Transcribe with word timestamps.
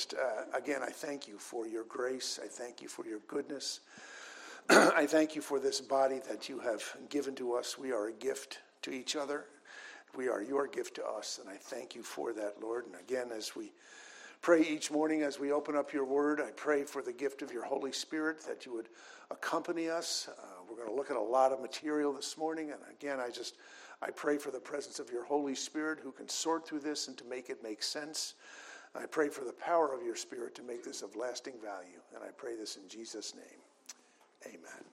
just, 0.00 0.14
uh, 0.14 0.56
again, 0.56 0.80
I 0.82 0.88
thank 0.88 1.28
you 1.28 1.36
for 1.36 1.66
your 1.66 1.84
grace. 1.84 2.40
I 2.42 2.46
thank 2.46 2.80
you 2.80 2.88
for 2.88 3.04
your 3.04 3.18
goodness. 3.28 3.80
I 4.70 5.04
thank 5.04 5.36
you 5.36 5.42
for 5.42 5.60
this 5.60 5.82
body 5.82 6.22
that 6.26 6.48
you 6.48 6.58
have 6.60 6.82
given 7.10 7.34
to 7.34 7.52
us. 7.52 7.78
We 7.78 7.92
are 7.92 8.06
a 8.06 8.12
gift 8.12 8.60
to 8.80 8.92
each 8.92 9.14
other. 9.14 9.44
We 10.16 10.28
are 10.28 10.42
your 10.42 10.66
gift 10.66 10.94
to 10.94 11.06
us, 11.06 11.38
and 11.38 11.50
I 11.50 11.56
thank 11.56 11.94
you 11.94 12.02
for 12.02 12.32
that, 12.32 12.62
Lord. 12.62 12.86
And 12.86 12.94
again, 12.94 13.26
as 13.30 13.54
we 13.54 13.72
pray 14.40 14.62
each 14.62 14.90
morning, 14.90 15.20
as 15.20 15.38
we 15.38 15.52
open 15.52 15.76
up 15.76 15.92
your 15.92 16.06
word, 16.06 16.40
I 16.40 16.50
pray 16.52 16.84
for 16.84 17.02
the 17.02 17.12
gift 17.12 17.42
of 17.42 17.52
your 17.52 17.66
Holy 17.66 17.92
Spirit 17.92 18.40
that 18.48 18.64
you 18.64 18.72
would 18.72 18.88
accompany 19.30 19.90
us. 19.90 20.30
Uh, 20.30 20.42
we're 20.66 20.76
going 20.76 20.88
to 20.88 20.94
look 20.94 21.10
at 21.10 21.18
a 21.18 21.20
lot 21.20 21.52
of 21.52 21.60
material 21.60 22.14
this 22.14 22.38
morning, 22.38 22.70
and 22.70 22.80
again, 22.90 23.20
I 23.20 23.28
just 23.28 23.56
I 24.00 24.08
pray 24.12 24.38
for 24.38 24.50
the 24.50 24.60
presence 24.60 24.98
of 24.98 25.10
your 25.10 25.26
Holy 25.26 25.54
Spirit 25.54 25.98
who 26.02 26.10
can 26.10 26.26
sort 26.26 26.66
through 26.66 26.80
this 26.80 27.08
and 27.08 27.18
to 27.18 27.24
make 27.26 27.50
it 27.50 27.62
make 27.62 27.82
sense. 27.82 28.32
I 28.94 29.06
pray 29.06 29.28
for 29.28 29.44
the 29.44 29.52
power 29.52 29.94
of 29.94 30.04
your 30.04 30.16
Spirit 30.16 30.54
to 30.56 30.62
make 30.62 30.84
this 30.84 31.02
of 31.02 31.14
lasting 31.16 31.54
value, 31.62 32.00
and 32.14 32.24
I 32.24 32.30
pray 32.36 32.56
this 32.56 32.76
in 32.76 32.88
Jesus' 32.88 33.34
name. 33.34 33.60
Amen. 34.46 34.84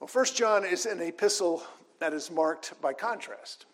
Well, 0.00 0.08
First 0.08 0.36
John 0.36 0.64
is 0.64 0.86
an 0.86 1.00
epistle 1.00 1.62
that 1.98 2.12
is 2.12 2.30
marked 2.30 2.80
by 2.80 2.92
contrast. 2.92 3.66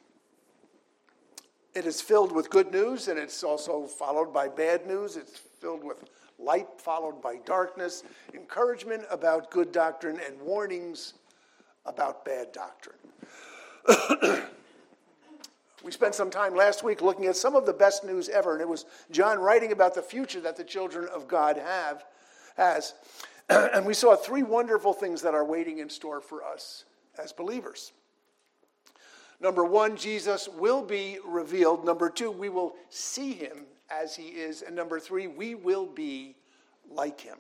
It 1.75 1.87
is 1.87 2.01
filled 2.01 2.33
with 2.33 2.51
good 2.51 2.73
news 2.73 3.09
and 3.09 3.19
it's 3.19 3.43
also 3.43 3.87
followed 3.87 4.33
by 4.33 4.49
bad 4.49 4.87
news. 4.87 5.17
It's 5.17 5.39
filled 5.39 5.85
with 5.85 6.05
light 6.39 6.69
followed 6.79 7.21
by 7.21 7.37
darkness, 7.45 8.05
encouragement 8.33 9.05
about 9.11 9.51
good 9.51 9.73
doctrine, 9.73 10.21
and 10.25 10.41
warnings 10.41 11.15
about 11.85 12.25
bad 12.25 12.53
doctrine. 12.53 12.97
we 15.85 15.93
spent 15.93 16.15
some 16.15 16.31
time 16.31 16.57
last 16.57 16.83
week 16.83 17.03
looking 17.03 17.27
at 17.27 17.37
some 17.37 17.55
of 17.55 17.67
the 17.67 17.73
best 17.73 18.05
news 18.05 18.31
ever, 18.31 18.55
and 18.55 18.63
it 18.63 18.69
was 18.69 18.87
John 19.11 19.39
writing 19.39 19.71
about 19.71 19.95
the 19.95 20.03
future 20.03 20.41
that 20.41 20.57
the 20.57 20.65
children 20.65 21.09
of 21.15 21.29
God 21.29 21.59
have 21.59 22.05
has. 22.57 22.95
and 23.49 23.85
we 23.85 23.93
saw 23.93 24.17
three 24.17 24.43
wonderful 24.43 24.95
things 24.95 25.21
that 25.23 25.35
are 25.35 25.45
waiting 25.45 25.79
in 25.79 25.91
store 25.91 26.23
for 26.23 26.43
us 26.43 26.85
as 27.23 27.33
believers. 27.33 27.93
Number 29.41 29.65
one, 29.65 29.97
Jesus 29.97 30.49
will 30.49 30.83
be 30.83 31.19
revealed. 31.27 31.85
Number 31.85 32.09
two, 32.09 32.31
we 32.31 32.49
will 32.49 32.75
see 32.89 33.33
him 33.33 33.67
as 33.91 34.17
he 34.17 34.29
is. 34.29 34.63
And 34.63 34.75
number 34.75 34.99
three, 34.99 35.27
we 35.27 35.55
will 35.55 35.87
be 35.87 36.37
like 36.91 37.21
him. 37.21 37.37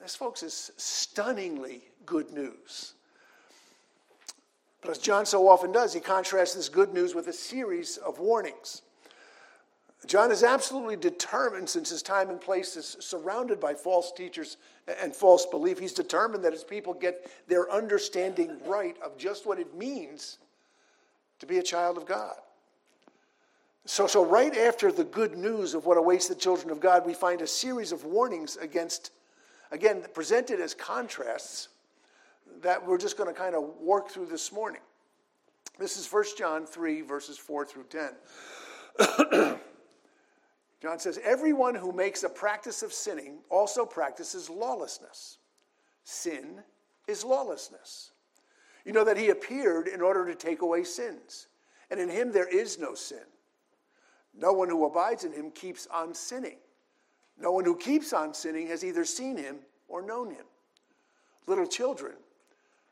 This, 0.00 0.16
folks, 0.16 0.42
is 0.42 0.70
stunningly 0.78 1.82
good 2.06 2.30
news. 2.32 2.94
But 4.82 4.90
as 4.90 4.98
John 4.98 5.24
so 5.24 5.48
often 5.48 5.72
does, 5.72 5.94
he 5.94 6.00
contrasts 6.00 6.54
this 6.54 6.68
good 6.68 6.92
news 6.92 7.14
with 7.14 7.28
a 7.28 7.32
series 7.32 7.96
of 7.96 8.18
warnings. 8.18 8.82
John 10.06 10.32
is 10.32 10.42
absolutely 10.42 10.96
determined, 10.96 11.68
since 11.68 11.88
his 11.90 12.02
time 12.02 12.28
and 12.28 12.40
place 12.40 12.76
is 12.76 12.96
surrounded 12.98 13.60
by 13.60 13.74
false 13.74 14.10
teachers 14.10 14.56
and 15.00 15.14
false 15.14 15.46
belief, 15.46 15.78
he's 15.78 15.92
determined 15.92 16.44
that 16.44 16.52
his 16.52 16.64
people 16.64 16.92
get 16.92 17.30
their 17.46 17.70
understanding 17.70 18.58
right 18.66 18.96
of 19.00 19.16
just 19.16 19.46
what 19.46 19.60
it 19.60 19.76
means 19.76 20.38
to 21.38 21.46
be 21.46 21.58
a 21.58 21.62
child 21.62 21.96
of 21.96 22.04
God. 22.04 22.34
So, 23.84 24.08
so 24.08 24.24
right 24.24 24.56
after 24.56 24.90
the 24.90 25.04
good 25.04 25.36
news 25.36 25.74
of 25.74 25.86
what 25.86 25.98
awaits 25.98 26.26
the 26.26 26.34
children 26.34 26.70
of 26.70 26.80
God, 26.80 27.06
we 27.06 27.14
find 27.14 27.40
a 27.40 27.46
series 27.46 27.92
of 27.92 28.04
warnings 28.04 28.56
against, 28.56 29.12
again, 29.70 30.04
presented 30.14 30.60
as 30.60 30.74
contrasts 30.74 31.68
that 32.60 32.86
we're 32.86 32.98
just 32.98 33.16
going 33.16 33.32
to 33.32 33.38
kind 33.38 33.54
of 33.54 33.64
work 33.80 34.10
through 34.10 34.26
this 34.26 34.52
morning. 34.52 34.82
This 35.78 35.96
is 35.96 36.10
1 36.10 36.24
John 36.36 36.66
3, 36.66 37.00
verses 37.02 37.38
4 37.38 37.64
through 37.64 37.84
10. 37.84 38.10
John 40.82 40.98
says, 40.98 41.18
Everyone 41.24 41.74
who 41.74 41.92
makes 41.92 42.24
a 42.24 42.28
practice 42.28 42.82
of 42.82 42.92
sinning 42.92 43.38
also 43.48 43.86
practices 43.86 44.50
lawlessness. 44.50 45.38
Sin 46.04 46.60
is 47.08 47.24
lawlessness. 47.24 48.10
You 48.84 48.92
know 48.92 49.04
that 49.04 49.16
he 49.16 49.30
appeared 49.30 49.86
in 49.86 50.00
order 50.00 50.26
to 50.26 50.34
take 50.34 50.62
away 50.62 50.82
sins, 50.84 51.46
and 51.90 52.00
in 52.00 52.08
him 52.08 52.32
there 52.32 52.48
is 52.48 52.78
no 52.78 52.94
sin. 52.94 53.22
No 54.34 54.52
one 54.52 54.68
who 54.68 54.84
abides 54.84 55.24
in 55.24 55.32
him 55.32 55.50
keeps 55.50 55.86
on 55.86 56.14
sinning. 56.14 56.56
No 57.38 57.52
one 57.52 57.64
who 57.64 57.76
keeps 57.76 58.12
on 58.12 58.34
sinning 58.34 58.66
has 58.68 58.84
either 58.84 59.04
seen 59.04 59.36
him 59.36 59.58
or 59.88 60.02
known 60.02 60.30
him. 60.30 60.46
Little 61.46 61.66
children, 61.66 62.14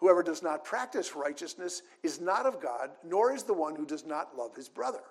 Whoever 0.00 0.22
does 0.22 0.42
not 0.42 0.64
practice 0.64 1.14
righteousness 1.14 1.82
is 2.02 2.20
not 2.20 2.46
of 2.46 2.60
God, 2.60 2.90
nor 3.04 3.34
is 3.34 3.42
the 3.42 3.52
one 3.52 3.76
who 3.76 3.84
does 3.84 4.06
not 4.06 4.36
love 4.36 4.56
his 4.56 4.68
brother. 4.68 5.02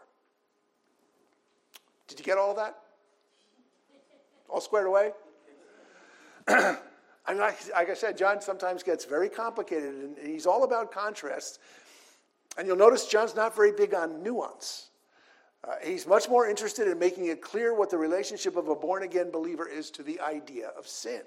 Did 2.08 2.18
you 2.18 2.26
get 2.26 2.40
all 2.40 2.56
that? 2.56 2.76
All 4.50 4.62
squared 4.62 4.88
away? 4.88 5.12
I'm 6.48 7.38
not, 7.38 7.54
like 7.76 7.92
I 7.92 7.94
said, 7.94 8.18
John 8.18 8.42
sometimes 8.42 8.82
gets 8.82 9.06
very 9.06 9.30
complicated, 9.30 9.94
and 9.94 10.18
he's 10.18 10.48
all 10.48 10.64
about 10.64 10.92
contrasts. 10.92 11.60
And 12.58 12.68
you'll 12.68 12.76
notice 12.76 13.06
John's 13.06 13.36
not 13.36 13.56
very 13.56 13.72
big 13.72 13.94
on 13.94 14.24
nuance. 14.24 14.90
Uh, 15.64 15.74
he's 15.84 16.08
much 16.08 16.28
more 16.28 16.50
interested 16.50 16.88
in 16.88 16.98
making 16.98 17.28
it 17.28 17.42
clear 17.42 17.76
what 17.76 17.92
the 17.92 17.98
relationship 17.98 18.56
of 18.56 18.70
a 18.70 18.76
born 18.76 19.04
again 19.04 19.30
believer 19.30 19.68
is 19.68 19.92
to 19.92 20.02
the 20.02 20.20
idea 20.22 20.70
of 20.70 20.88
sin. 20.88 21.22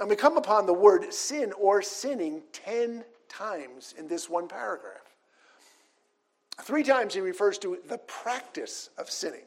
And 0.00 0.10
we 0.10 0.16
come 0.16 0.36
upon 0.36 0.66
the 0.66 0.74
word 0.74 1.12
sin 1.12 1.52
or 1.52 1.80
sinning 1.82 2.42
10 2.52 3.04
times 3.28 3.94
in 3.96 4.08
this 4.08 4.28
one 4.28 4.48
paragraph. 4.48 5.14
Three 6.62 6.82
times 6.82 7.14
he 7.14 7.20
refers 7.20 7.58
to 7.58 7.78
the 7.88 7.98
practice 7.98 8.90
of 8.98 9.10
sinning. 9.10 9.44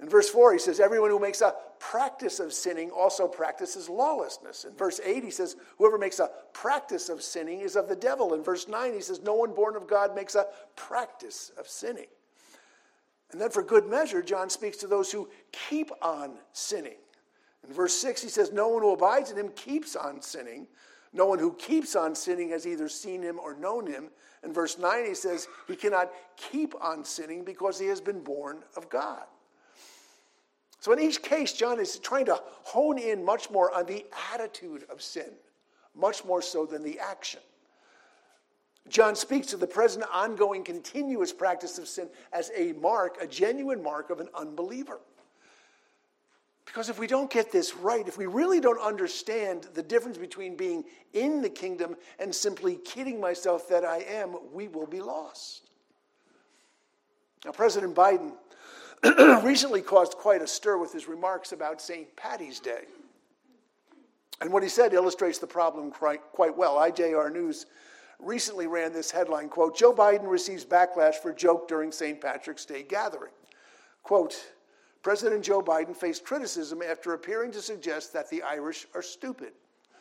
In 0.00 0.08
verse 0.08 0.28
4, 0.30 0.52
he 0.52 0.58
says, 0.58 0.80
Everyone 0.80 1.10
who 1.10 1.18
makes 1.18 1.40
a 1.40 1.54
practice 1.80 2.40
of 2.40 2.52
sinning 2.52 2.90
also 2.90 3.26
practices 3.26 3.88
lawlessness. 3.88 4.64
In 4.64 4.74
verse 4.74 5.00
8, 5.04 5.24
he 5.24 5.30
says, 5.30 5.56
Whoever 5.76 5.98
makes 5.98 6.20
a 6.20 6.30
practice 6.52 7.08
of 7.08 7.22
sinning 7.22 7.60
is 7.60 7.74
of 7.74 7.88
the 7.88 7.96
devil. 7.96 8.34
In 8.34 8.42
verse 8.42 8.68
9, 8.68 8.94
he 8.94 9.00
says, 9.00 9.20
No 9.22 9.34
one 9.34 9.54
born 9.54 9.76
of 9.76 9.88
God 9.88 10.14
makes 10.14 10.34
a 10.36 10.46
practice 10.76 11.50
of 11.58 11.66
sinning. 11.66 12.06
And 13.32 13.40
then, 13.40 13.50
for 13.50 13.62
good 13.62 13.86
measure, 13.86 14.22
John 14.22 14.48
speaks 14.48 14.76
to 14.78 14.86
those 14.86 15.10
who 15.10 15.28
keep 15.52 15.90
on 16.00 16.38
sinning. 16.52 16.96
In 17.66 17.72
verse 17.72 17.94
6, 17.94 18.22
he 18.22 18.28
says, 18.28 18.52
No 18.52 18.68
one 18.68 18.82
who 18.82 18.92
abides 18.92 19.30
in 19.30 19.36
him 19.36 19.50
keeps 19.50 19.96
on 19.96 20.22
sinning. 20.22 20.66
No 21.12 21.26
one 21.26 21.38
who 21.38 21.54
keeps 21.54 21.96
on 21.96 22.14
sinning 22.14 22.50
has 22.50 22.66
either 22.66 22.88
seen 22.88 23.22
him 23.22 23.38
or 23.38 23.54
known 23.54 23.86
him. 23.86 24.10
In 24.44 24.52
verse 24.52 24.78
9, 24.78 25.06
he 25.06 25.14
says 25.14 25.48
he 25.66 25.74
cannot 25.74 26.10
keep 26.36 26.74
on 26.80 27.04
sinning 27.04 27.44
because 27.44 27.78
he 27.78 27.86
has 27.86 28.00
been 28.00 28.22
born 28.22 28.62
of 28.76 28.88
God. 28.88 29.24
So, 30.80 30.92
in 30.92 31.00
each 31.00 31.22
case, 31.22 31.52
John 31.52 31.80
is 31.80 31.98
trying 31.98 32.26
to 32.26 32.40
hone 32.62 32.98
in 32.98 33.24
much 33.24 33.50
more 33.50 33.74
on 33.74 33.86
the 33.86 34.06
attitude 34.32 34.84
of 34.90 35.02
sin, 35.02 35.32
much 35.94 36.24
more 36.24 36.40
so 36.40 36.66
than 36.66 36.84
the 36.84 37.00
action. 37.00 37.40
John 38.88 39.16
speaks 39.16 39.52
of 39.52 39.60
the 39.60 39.66
present, 39.66 40.04
ongoing, 40.12 40.62
continuous 40.62 41.32
practice 41.32 41.78
of 41.78 41.88
sin 41.88 42.08
as 42.32 42.50
a 42.56 42.72
mark, 42.72 43.18
a 43.20 43.26
genuine 43.26 43.82
mark 43.82 44.10
of 44.10 44.20
an 44.20 44.28
unbeliever. 44.34 45.00
Because 46.68 46.90
if 46.90 46.98
we 46.98 47.06
don't 47.06 47.30
get 47.30 47.50
this 47.50 47.74
right, 47.74 48.06
if 48.06 48.18
we 48.18 48.26
really 48.26 48.60
don't 48.60 48.78
understand 48.78 49.66
the 49.72 49.82
difference 49.82 50.18
between 50.18 50.54
being 50.54 50.84
in 51.14 51.40
the 51.40 51.48
kingdom 51.48 51.96
and 52.18 52.32
simply 52.32 52.76
kidding 52.84 53.18
myself 53.18 53.66
that 53.70 53.86
I 53.86 54.00
am, 54.00 54.36
we 54.52 54.68
will 54.68 54.86
be 54.86 55.00
lost. 55.00 55.70
Now, 57.46 57.52
President 57.52 57.94
Biden 57.94 58.32
recently 59.42 59.80
caused 59.80 60.12
quite 60.12 60.42
a 60.42 60.46
stir 60.46 60.76
with 60.76 60.92
his 60.92 61.08
remarks 61.08 61.52
about 61.52 61.80
St. 61.80 62.14
Patty's 62.16 62.60
Day. 62.60 62.82
And 64.42 64.52
what 64.52 64.62
he 64.62 64.68
said 64.68 64.92
illustrates 64.92 65.38
the 65.38 65.46
problem 65.46 65.90
quite, 65.90 66.20
well. 66.36 66.76
IJR 66.76 67.32
News 67.32 67.64
recently 68.18 68.66
ran 68.66 68.92
this 68.92 69.10
headline 69.10 69.48
quote, 69.48 69.74
Joe 69.74 69.94
Biden 69.94 70.28
receives 70.28 70.66
backlash 70.66 71.14
for 71.14 71.32
joke 71.32 71.66
during 71.66 71.92
St. 71.92 72.20
Patrick's 72.20 72.66
Day 72.66 72.82
gathering. 72.82 73.32
Quote, 74.02 74.36
President 75.02 75.44
Joe 75.44 75.62
Biden 75.62 75.96
faced 75.96 76.24
criticism 76.24 76.82
after 76.82 77.14
appearing 77.14 77.52
to 77.52 77.62
suggest 77.62 78.12
that 78.12 78.28
the 78.30 78.42
Irish 78.42 78.86
are 78.94 79.02
stupid. 79.02 79.52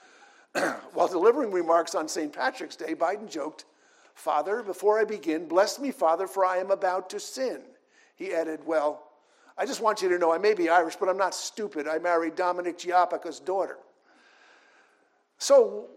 While 0.93 1.07
delivering 1.07 1.51
remarks 1.51 1.93
on 1.95 2.07
St. 2.07 2.33
Patrick's 2.33 2.75
Day, 2.75 2.95
Biden 2.95 3.29
joked, 3.29 3.65
Father, 4.15 4.63
before 4.63 4.99
I 4.99 5.03
begin, 5.03 5.47
bless 5.47 5.79
me, 5.79 5.91
Father, 5.91 6.25
for 6.25 6.43
I 6.43 6.57
am 6.57 6.71
about 6.71 7.09
to 7.11 7.19
sin. 7.19 7.61
He 8.15 8.33
added, 8.33 8.61
Well, 8.65 9.03
I 9.57 9.65
just 9.65 9.81
want 9.81 10.01
you 10.01 10.09
to 10.09 10.17
know 10.17 10.33
I 10.33 10.39
may 10.39 10.53
be 10.53 10.69
Irish, 10.69 10.95
but 10.95 11.09
I'm 11.09 11.17
not 11.17 11.35
stupid. 11.35 11.87
I 11.87 11.99
married 11.99 12.35
Dominic 12.35 12.79
Giacoppa's 12.79 13.39
daughter. 13.39 13.77
So, 15.37 15.87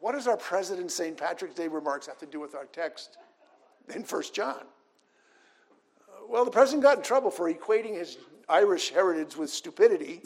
what 0.00 0.12
does 0.12 0.26
our 0.26 0.36
President 0.36 0.92
St. 0.92 1.16
Patrick's 1.16 1.54
Day 1.54 1.68
remarks 1.68 2.06
have 2.06 2.18
to 2.18 2.26
do 2.26 2.38
with 2.38 2.54
our 2.54 2.66
text 2.66 3.16
in 3.94 4.02
1 4.02 4.22
John? 4.32 4.64
Well, 6.28 6.44
the 6.44 6.50
president 6.50 6.82
got 6.82 6.98
in 6.98 7.02
trouble 7.02 7.30
for 7.30 7.52
equating 7.52 7.94
his 7.94 8.18
Irish 8.48 8.90
heritage 8.90 9.36
with 9.36 9.50
stupidity 9.50 10.22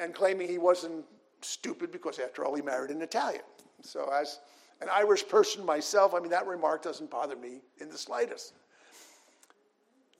and 0.00 0.14
claiming 0.14 0.48
he 0.48 0.58
wasn't 0.58 1.04
stupid 1.40 1.92
because, 1.92 2.18
after 2.18 2.44
all, 2.44 2.54
he 2.54 2.62
married 2.62 2.90
an 2.90 3.02
Italian. 3.02 3.42
So, 3.82 4.10
as 4.12 4.40
an 4.80 4.88
Irish 4.92 5.26
person 5.26 5.64
myself, 5.64 6.14
I 6.14 6.20
mean, 6.20 6.30
that 6.30 6.46
remark 6.46 6.82
doesn't 6.82 7.10
bother 7.10 7.36
me 7.36 7.60
in 7.78 7.88
the 7.88 7.98
slightest. 7.98 8.54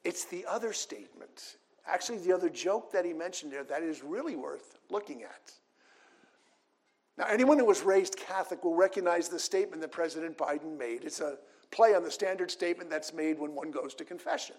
It's 0.05 0.25
the 0.25 0.47
other 0.47 0.73
statement, 0.73 1.57
actually, 1.87 2.19
the 2.19 2.33
other 2.33 2.49
joke 2.49 2.93
that 2.93 3.05
he 3.05 3.13
mentioned 3.13 3.53
there, 3.53 3.65
that 3.65 3.83
is 3.83 4.03
really 4.03 4.37
worth 4.37 4.79
looking 4.91 5.23
at. 5.23 5.53
Now, 7.17 7.27
anyone 7.29 7.59
who 7.59 7.65
was 7.65 7.83
raised 7.83 8.17
Catholic 8.17 8.63
will 8.63 8.77
recognize 8.77 9.29
the 9.29 9.41
statement 9.41 9.83
that 9.83 9.91
President 9.91 10.39
Biden 10.39 10.79
made. 10.79 11.03
It's 11.03 11.21
a 11.21 11.37
play 11.71 11.95
on 11.95 12.03
the 12.03 12.11
standard 12.11 12.51
statement 12.51 12.91
that's 12.91 13.13
made 13.13 13.39
when 13.39 13.55
one 13.55 13.71
goes 13.71 13.95
to 13.95 14.05
confession. 14.05 14.57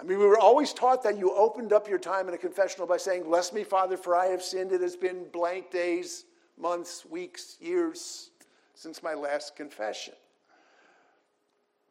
I 0.00 0.04
mean, 0.04 0.18
we 0.18 0.26
were 0.26 0.38
always 0.38 0.72
taught 0.72 1.02
that 1.04 1.18
you 1.18 1.32
opened 1.32 1.72
up 1.72 1.88
your 1.88 1.98
time 1.98 2.28
in 2.28 2.34
a 2.34 2.38
confessional 2.38 2.86
by 2.86 2.96
saying, 2.96 3.24
Bless 3.24 3.52
me, 3.52 3.62
Father, 3.62 3.96
for 3.96 4.16
I 4.16 4.26
have 4.26 4.42
sinned. 4.42 4.72
It 4.72 4.80
has 4.80 4.96
been 4.96 5.26
blank 5.32 5.70
days, 5.70 6.24
months, 6.58 7.06
weeks, 7.06 7.56
years 7.60 8.30
since 8.74 9.02
my 9.02 9.14
last 9.14 9.54
confession. 9.54 10.14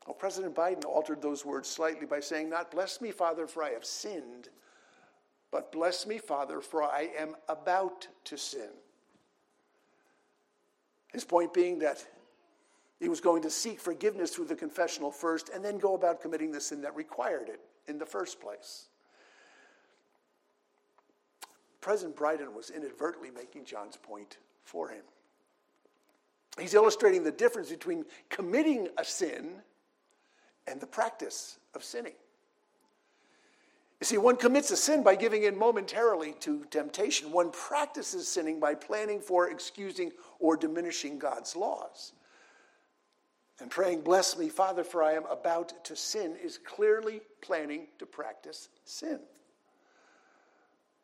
Well, 0.06 0.16
President 0.16 0.56
Biden 0.56 0.84
altered 0.84 1.22
those 1.22 1.46
words 1.46 1.70
slightly 1.70 2.06
by 2.06 2.20
saying, 2.20 2.50
Not 2.50 2.72
bless 2.72 3.00
me, 3.02 3.12
Father, 3.12 3.48
for 3.48 3.64
I 3.64 3.70
have 3.70 3.86
sinned, 3.86 4.50
but 5.52 5.72
bless 5.72 6.06
me, 6.06 6.18
Father, 6.18 6.60
for 6.60 6.84
I 6.84 7.10
am 7.18 7.36
about 7.48 8.08
to 8.26 8.38
sin. 8.38 8.70
His 11.14 11.24
point 11.24 11.54
being 11.54 11.80
that 11.80 12.06
he 13.02 13.10
was 13.10 13.20
going 13.20 13.42
to 13.42 13.50
seek 13.50 13.80
forgiveness 13.80 14.36
through 14.36 14.46
the 14.46 14.56
confessional 14.56 15.12
first 15.12 15.50
and 15.50 15.66
then 15.66 15.80
go 15.80 15.96
about 15.96 16.22
committing 16.22 16.52
the 16.52 16.62
sin 16.62 16.82
that 16.84 16.96
required 16.96 17.50
it 17.50 17.60
in 17.88 17.98
the 17.98 18.06
first 18.06 18.40
place. 18.40 18.90
President 21.82 22.16
Biden 22.16 22.54
was 22.54 22.70
inadvertently 22.70 23.32
making 23.32 23.66
John's 23.66 23.98
point 23.98 24.38
for 24.64 24.90
him. 24.90 25.02
He's 26.60 26.76
illustrating 26.76 27.24
the 27.24 27.32
difference 27.32 27.72
between 27.72 28.06
committing 28.30 28.88
a 29.00 29.04
sin 29.04 29.50
and 30.68 30.80
the 30.80 30.86
practice 30.86 31.58
of 31.74 31.84
sinning. 31.84 32.14
You 34.00 34.06
see, 34.06 34.20
one 34.20 34.36
commits 34.36 34.70
a 34.70 34.78
sin 34.78 35.02
by 35.02 35.16
giving 35.16 35.44
in 35.44 35.58
momentarily 35.58 36.34
to 36.42 36.66
temptation. 36.66 37.32
One 37.32 37.50
practices 37.50 38.28
sinning 38.28 38.60
by 38.60 38.76
planning 38.76 39.22
for, 39.22 39.50
excusing, 39.50 40.12
or 40.40 40.56
diminishing 40.56 41.18
God's 41.18 41.56
laws. 41.56 42.14
And 43.62 43.70
praying, 43.70 44.02
Bless 44.02 44.38
me, 44.38 44.50
Father, 44.50 44.84
for 44.84 45.04
I 45.04 45.14
am 45.14 45.26
about 45.28 45.86
to 45.86 45.96
sin, 45.96 46.36
is 46.44 46.58
clearly 46.58 47.22
planning 47.42 47.88
to 48.00 48.08
practice 48.08 48.70
sin. 48.86 49.20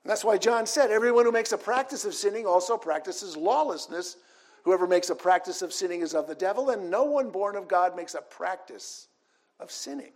And 0.04 0.12
that's 0.12 0.26
why 0.26 0.38
John 0.38 0.66
said, 0.66 0.90
Everyone 0.90 1.26
who 1.26 1.32
makes 1.32 1.52
a 1.52 1.58
practice 1.58 2.04
of 2.04 2.16
sinning 2.16 2.48
also 2.48 2.76
practices 2.76 3.38
lawlessness. 3.38 4.18
Whoever 4.64 4.88
makes 4.88 5.12
a 5.12 5.16
practice 5.16 5.62
of 5.62 5.72
sinning 5.72 6.02
is 6.02 6.16
of 6.16 6.28
the 6.28 6.36
devil, 6.36 6.72
and 6.72 6.90
no 6.90 7.04
one 7.04 7.30
born 7.30 7.56
of 7.56 7.68
God 7.68 7.96
makes 7.96 8.16
a 8.16 8.22
practice 8.22 9.08
of 9.60 9.72
sinning. 9.72 10.12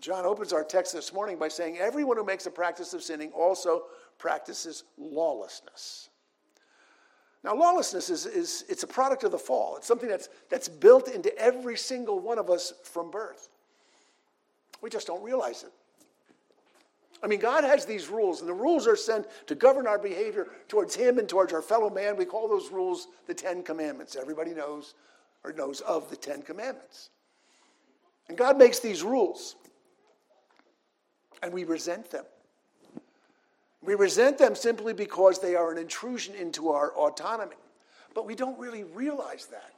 John 0.00 0.24
opens 0.24 0.52
our 0.52 0.64
text 0.64 0.94
this 0.94 1.12
morning 1.12 1.38
by 1.38 1.48
saying, 1.48 1.78
Everyone 1.78 2.16
who 2.16 2.24
makes 2.24 2.46
a 2.46 2.50
practice 2.50 2.94
of 2.94 3.02
sinning 3.02 3.32
also 3.32 3.84
practices 4.18 4.84
lawlessness. 4.96 6.08
Now, 7.44 7.56
lawlessness 7.56 8.08
is, 8.08 8.26
is 8.26 8.64
it's 8.68 8.84
a 8.84 8.86
product 8.86 9.24
of 9.24 9.32
the 9.32 9.38
fall. 9.38 9.76
It's 9.76 9.86
something 9.86 10.08
that's, 10.08 10.28
that's 10.48 10.68
built 10.68 11.08
into 11.08 11.36
every 11.36 11.76
single 11.76 12.20
one 12.20 12.38
of 12.38 12.50
us 12.50 12.72
from 12.84 13.10
birth. 13.10 13.48
We 14.80 14.90
just 14.90 15.06
don't 15.06 15.22
realize 15.22 15.64
it. 15.64 15.72
I 17.22 17.28
mean, 17.28 17.40
God 17.40 17.62
has 17.62 17.84
these 17.84 18.08
rules, 18.08 18.40
and 18.40 18.48
the 18.48 18.54
rules 18.54 18.88
are 18.88 18.96
sent 18.96 19.26
to 19.46 19.54
govern 19.54 19.86
our 19.86 19.98
behavior 19.98 20.48
towards 20.68 20.94
Him 20.94 21.18
and 21.18 21.28
towards 21.28 21.52
our 21.52 21.62
fellow 21.62 21.88
man. 21.88 22.16
We 22.16 22.24
call 22.24 22.48
those 22.48 22.70
rules 22.70 23.08
the 23.26 23.34
Ten 23.34 23.62
Commandments. 23.62 24.16
Everybody 24.16 24.52
knows 24.52 24.94
or 25.44 25.52
knows 25.52 25.80
of 25.82 26.10
the 26.10 26.16
Ten 26.16 26.42
Commandments. 26.42 27.10
And 28.28 28.36
God 28.36 28.58
makes 28.58 28.80
these 28.80 29.02
rules, 29.02 29.56
and 31.42 31.52
we 31.52 31.64
resent 31.64 32.10
them. 32.10 32.24
We 33.84 33.94
resent 33.94 34.38
them 34.38 34.54
simply 34.54 34.92
because 34.92 35.40
they 35.40 35.56
are 35.56 35.72
an 35.72 35.78
intrusion 35.78 36.34
into 36.34 36.70
our 36.70 36.92
autonomy. 36.92 37.56
But 38.14 38.26
we 38.26 38.34
don't 38.34 38.58
really 38.58 38.84
realize 38.84 39.46
that. 39.46 39.72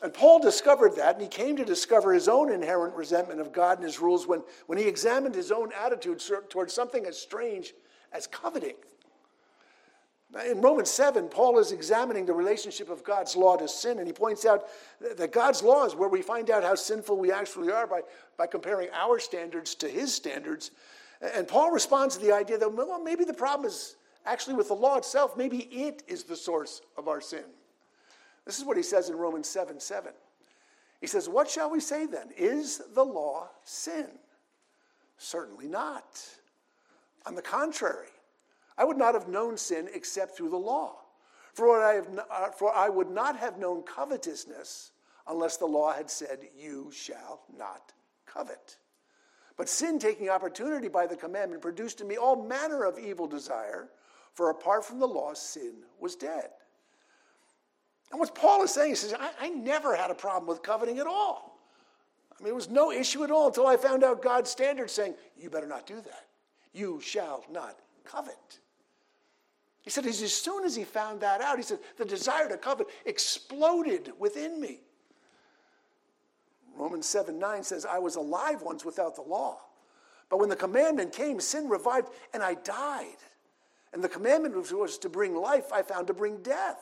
And 0.00 0.14
Paul 0.14 0.38
discovered 0.38 0.94
that, 0.96 1.14
and 1.14 1.22
he 1.22 1.28
came 1.28 1.56
to 1.56 1.64
discover 1.64 2.14
his 2.14 2.28
own 2.28 2.52
inherent 2.52 2.94
resentment 2.94 3.40
of 3.40 3.52
God 3.52 3.78
and 3.78 3.84
his 3.84 3.98
rules 3.98 4.28
when, 4.28 4.42
when 4.66 4.78
he 4.78 4.84
examined 4.84 5.34
his 5.34 5.50
own 5.50 5.70
attitude 5.72 6.22
towards 6.48 6.72
something 6.72 7.04
as 7.04 7.18
strange 7.18 7.74
as 8.12 8.28
coveting. 8.28 8.76
In 10.46 10.60
Romans 10.60 10.90
7, 10.90 11.28
Paul 11.28 11.58
is 11.58 11.72
examining 11.72 12.26
the 12.26 12.34
relationship 12.34 12.90
of 12.90 13.02
God's 13.02 13.34
law 13.34 13.56
to 13.56 13.66
sin, 13.66 13.98
and 13.98 14.06
he 14.06 14.12
points 14.12 14.44
out 14.44 14.66
that 15.00 15.32
God's 15.32 15.62
law 15.62 15.84
is 15.86 15.94
where 15.96 16.08
we 16.08 16.22
find 16.22 16.50
out 16.50 16.62
how 16.62 16.74
sinful 16.74 17.16
we 17.16 17.32
actually 17.32 17.72
are 17.72 17.86
by, 17.86 18.02
by 18.36 18.46
comparing 18.46 18.90
our 18.92 19.18
standards 19.18 19.74
to 19.76 19.88
his 19.88 20.14
standards. 20.14 20.70
And 21.20 21.48
Paul 21.48 21.70
responds 21.70 22.16
to 22.16 22.24
the 22.24 22.32
idea 22.32 22.58
that, 22.58 22.72
well, 22.72 23.02
maybe 23.02 23.24
the 23.24 23.34
problem 23.34 23.66
is 23.66 23.96
actually 24.24 24.54
with 24.54 24.68
the 24.68 24.74
law 24.74 24.96
itself. 24.96 25.36
Maybe 25.36 25.58
it 25.58 26.02
is 26.06 26.24
the 26.24 26.36
source 26.36 26.82
of 26.96 27.08
our 27.08 27.20
sin. 27.20 27.44
This 28.44 28.58
is 28.58 28.64
what 28.64 28.76
he 28.76 28.82
says 28.82 29.10
in 29.10 29.16
Romans 29.16 29.48
7 29.48 29.80
7. 29.80 30.12
He 31.00 31.06
says, 31.06 31.28
What 31.28 31.50
shall 31.50 31.70
we 31.70 31.80
say 31.80 32.06
then? 32.06 32.28
Is 32.36 32.80
the 32.94 33.04
law 33.04 33.48
sin? 33.64 34.06
Certainly 35.18 35.68
not. 35.68 36.24
On 37.26 37.34
the 37.34 37.42
contrary, 37.42 38.08
I 38.76 38.84
would 38.84 38.96
not 38.96 39.14
have 39.14 39.28
known 39.28 39.56
sin 39.56 39.88
except 39.92 40.36
through 40.36 40.50
the 40.50 40.56
law. 40.56 40.96
For 41.52 41.82
I, 41.82 41.94
have, 41.94 42.08
uh, 42.30 42.50
for 42.50 42.74
I 42.74 42.88
would 42.88 43.10
not 43.10 43.36
have 43.36 43.58
known 43.58 43.82
covetousness 43.82 44.92
unless 45.26 45.56
the 45.56 45.66
law 45.66 45.92
had 45.92 46.08
said, 46.08 46.38
You 46.56 46.90
shall 46.92 47.42
not 47.56 47.92
covet. 48.26 48.76
But 49.58 49.68
sin, 49.68 49.98
taking 49.98 50.30
opportunity 50.30 50.88
by 50.88 51.06
the 51.06 51.16
commandment, 51.16 51.60
produced 51.60 52.00
in 52.00 52.08
me 52.08 52.16
all 52.16 52.42
manner 52.46 52.84
of 52.84 52.98
evil 52.98 53.26
desire, 53.26 53.88
for 54.32 54.50
apart 54.50 54.84
from 54.84 55.00
the 55.00 55.06
law, 55.06 55.34
sin 55.34 55.74
was 56.00 56.14
dead. 56.14 56.48
And 58.10 58.20
what 58.20 58.34
Paul 58.34 58.62
is 58.62 58.70
saying, 58.70 58.90
he 58.90 58.94
says, 58.94 59.12
I, 59.18 59.30
I 59.40 59.48
never 59.50 59.96
had 59.96 60.10
a 60.10 60.14
problem 60.14 60.46
with 60.46 60.62
coveting 60.62 61.00
at 61.00 61.06
all. 61.06 61.58
I 62.38 62.42
mean, 62.42 62.52
it 62.52 62.54
was 62.54 62.70
no 62.70 62.92
issue 62.92 63.24
at 63.24 63.32
all 63.32 63.48
until 63.48 63.66
I 63.66 63.76
found 63.76 64.04
out 64.04 64.22
God's 64.22 64.48
standard 64.48 64.88
saying, 64.90 65.14
You 65.36 65.50
better 65.50 65.66
not 65.66 65.86
do 65.86 65.96
that. 65.96 66.26
You 66.72 67.00
shall 67.00 67.44
not 67.50 67.80
covet. 68.04 68.60
He 69.82 69.90
said, 69.90 70.06
as 70.06 70.34
soon 70.34 70.64
as 70.64 70.76
he 70.76 70.84
found 70.84 71.20
that 71.22 71.40
out, 71.40 71.56
he 71.56 71.62
said, 71.62 71.78
the 71.96 72.04
desire 72.04 72.46
to 72.48 72.58
covet 72.58 72.88
exploded 73.06 74.12
within 74.18 74.60
me. 74.60 74.80
Romans 76.78 77.06
7 77.06 77.38
9 77.38 77.62
says, 77.62 77.84
I 77.84 77.98
was 77.98 78.16
alive 78.16 78.62
once 78.62 78.84
without 78.84 79.16
the 79.16 79.22
law. 79.22 79.58
But 80.30 80.38
when 80.38 80.48
the 80.48 80.56
commandment 80.56 81.12
came, 81.12 81.40
sin 81.40 81.68
revived 81.68 82.08
and 82.32 82.42
I 82.42 82.54
died. 82.54 83.16
And 83.92 84.04
the 84.04 84.08
commandment 84.08 84.54
was 84.72 84.98
to 84.98 85.08
bring 85.08 85.34
life, 85.34 85.72
I 85.72 85.82
found 85.82 86.06
to 86.08 86.14
bring 86.14 86.42
death. 86.42 86.80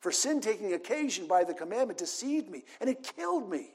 For 0.00 0.10
sin 0.10 0.40
taking 0.40 0.72
occasion 0.72 1.26
by 1.26 1.44
the 1.44 1.54
commandment 1.54 1.98
deceived 1.98 2.50
me, 2.50 2.64
and 2.80 2.90
it 2.90 3.10
killed 3.16 3.50
me. 3.50 3.74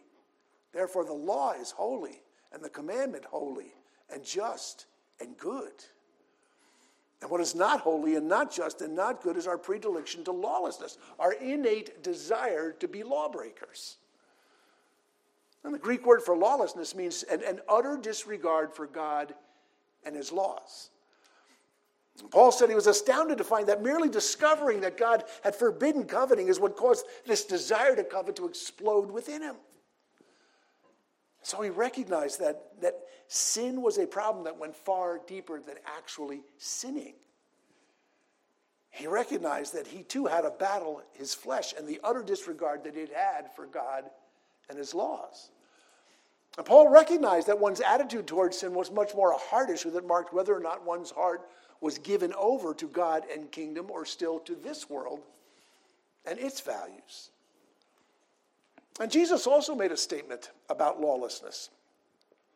Therefore, 0.74 1.06
the 1.06 1.14
law 1.14 1.54
is 1.54 1.72
holy, 1.72 2.22
and 2.52 2.64
the 2.64 2.70
commandment 2.70 3.26
holy, 3.26 3.74
and 4.14 4.24
just, 4.24 4.86
and 5.20 5.38
good. 5.38 5.74
And 7.22 7.30
what 7.30 7.42
is 7.42 7.56
not 7.56 7.82
holy 7.82 8.16
and 8.16 8.28
not 8.28 8.52
just 8.52 8.82
and 8.82 8.96
not 8.96 9.22
good 9.22 9.38
is 9.38 9.48
our 9.48 9.58
predilection 9.58 10.24
to 10.26 10.32
lawlessness, 10.32 10.98
our 11.20 11.34
innate 11.34 12.02
desire 12.02 12.72
to 12.74 12.88
be 12.88 13.04
lawbreakers. 13.04 13.98
And 15.64 15.74
the 15.74 15.80
Greek 15.80 16.06
word 16.06 16.22
for 16.22 16.38
lawlessness 16.38 16.96
means 16.96 17.24
an, 17.24 17.44
an 17.44 17.60
utter 17.68 17.98
disregard 17.98 18.74
for 18.74 18.88
God 18.88 19.34
and 20.06 20.16
his 20.16 20.32
laws. 20.32 20.90
Paul 22.32 22.52
said 22.52 22.70
he 22.70 22.76
was 22.76 22.88
astounded 22.88 23.38
to 23.38 23.44
find 23.44 23.68
that 23.68 23.82
merely 23.82 24.10
discovering 24.10 24.82
that 24.82 24.98
God 24.98 25.24
had 25.44 25.56
forbidden 25.56 26.06
coveting 26.06 26.48
is 26.48 26.60
what 26.60 26.76
caused 26.76 27.06
this 27.26 27.46
desire 27.46 27.96
to 27.96 28.04
covet 28.04 28.36
to 28.38 28.46
explode 28.46 29.10
within 29.10 29.42
him. 29.42 29.56
So 31.42 31.62
he 31.62 31.70
recognized 31.70 32.42
that, 32.42 32.82
that 32.82 32.96
sin 33.28 33.82
was 33.82 33.98
a 33.98 34.06
problem 34.06 34.44
that 34.46 34.58
went 34.58 34.76
far 34.76 35.22
deeper 35.26 35.62
than 35.62 35.76
actually 35.86 36.42
sinning. 36.58 37.14
he 38.92 39.08
recognized 39.08 39.74
that 39.76 39.88
he 39.88 40.04
too 40.04 40.26
had 40.26 40.42
to 40.42 40.50
battle 40.50 41.02
his 41.14 41.34
flesh 41.34 41.74
and 41.78 41.88
the 41.88 42.00
utter 42.04 42.22
disregard 42.22 42.84
that 42.84 42.98
it 42.98 43.14
had 43.14 43.54
for 43.56 43.66
God 43.66 44.06
and 44.70 44.78
his 44.78 44.94
laws. 44.94 45.50
And 46.58 46.66
Paul 46.66 46.90
recognized 46.90 47.48
that 47.48 47.60
one's 47.60 47.82
attitude 47.82 48.28
towards 48.28 48.58
sin 48.58 48.74
was 48.74 48.92
much 48.92 49.16
more 49.16 49.32
a 49.32 49.38
heart 49.38 49.70
issue 49.70 49.92
that 49.92 50.06
marked 50.06 50.34
whether 50.34 50.56
or 50.56 50.60
not 50.60 50.86
one's 50.86 51.12
heart 51.12 51.50
was 51.82 51.98
given 51.98 52.34
over 52.34 52.74
to 52.74 52.88
God 52.88 53.24
and 53.34 53.52
kingdom 53.52 53.88
or 53.90 54.06
still 54.06 54.40
to 54.40 54.56
this 54.56 54.90
world 54.90 55.22
and 56.26 56.38
its 56.40 56.60
values. 56.60 57.30
And 59.00 59.10
Jesus 59.10 59.48
also 59.48 59.76
made 59.76 59.92
a 59.92 59.98
statement 59.98 60.52
about 60.70 61.00
lawlessness. 61.00 61.70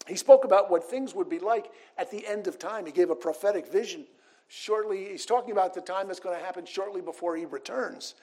He 0.08 0.16
spoke 0.16 0.44
about 0.44 0.70
what 0.70 0.90
things 0.90 1.16
would 1.16 1.30
be 1.30 1.40
like 1.40 1.72
at 1.98 2.12
the 2.12 2.28
end 2.28 2.48
of 2.48 2.60
time. 2.60 2.86
He 2.86 2.92
gave 2.92 3.10
a 3.10 3.16
prophetic 3.16 3.72
vision. 3.72 4.06
Shortly, 4.50 5.06
he's 5.06 5.26
talking 5.26 5.52
about 5.52 5.74
the 5.74 5.82
time 5.82 6.08
that's 6.08 6.20
going 6.20 6.38
to 6.38 6.46
happen 6.46 6.66
shortly 6.66 7.00
before 7.00 7.38
he 7.38 7.46
returns. 7.46 8.16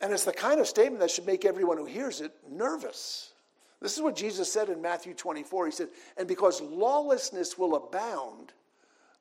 And 0.00 0.12
it's 0.12 0.24
the 0.24 0.32
kind 0.32 0.60
of 0.60 0.66
statement 0.66 1.00
that 1.00 1.10
should 1.10 1.26
make 1.26 1.44
everyone 1.44 1.76
who 1.76 1.84
hears 1.84 2.20
it 2.20 2.32
nervous. 2.50 3.32
This 3.80 3.96
is 3.96 4.02
what 4.02 4.16
Jesus 4.16 4.52
said 4.52 4.68
in 4.68 4.80
Matthew 4.80 5.14
24. 5.14 5.66
He 5.66 5.72
said, 5.72 5.88
And 6.16 6.28
because 6.28 6.60
lawlessness 6.60 7.58
will 7.58 7.76
abound, 7.76 8.52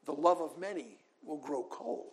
the 0.06 0.14
love 0.14 0.42
of 0.42 0.58
many 0.58 0.98
will 1.26 1.38
grow 1.38 1.64
cold. 1.70 2.12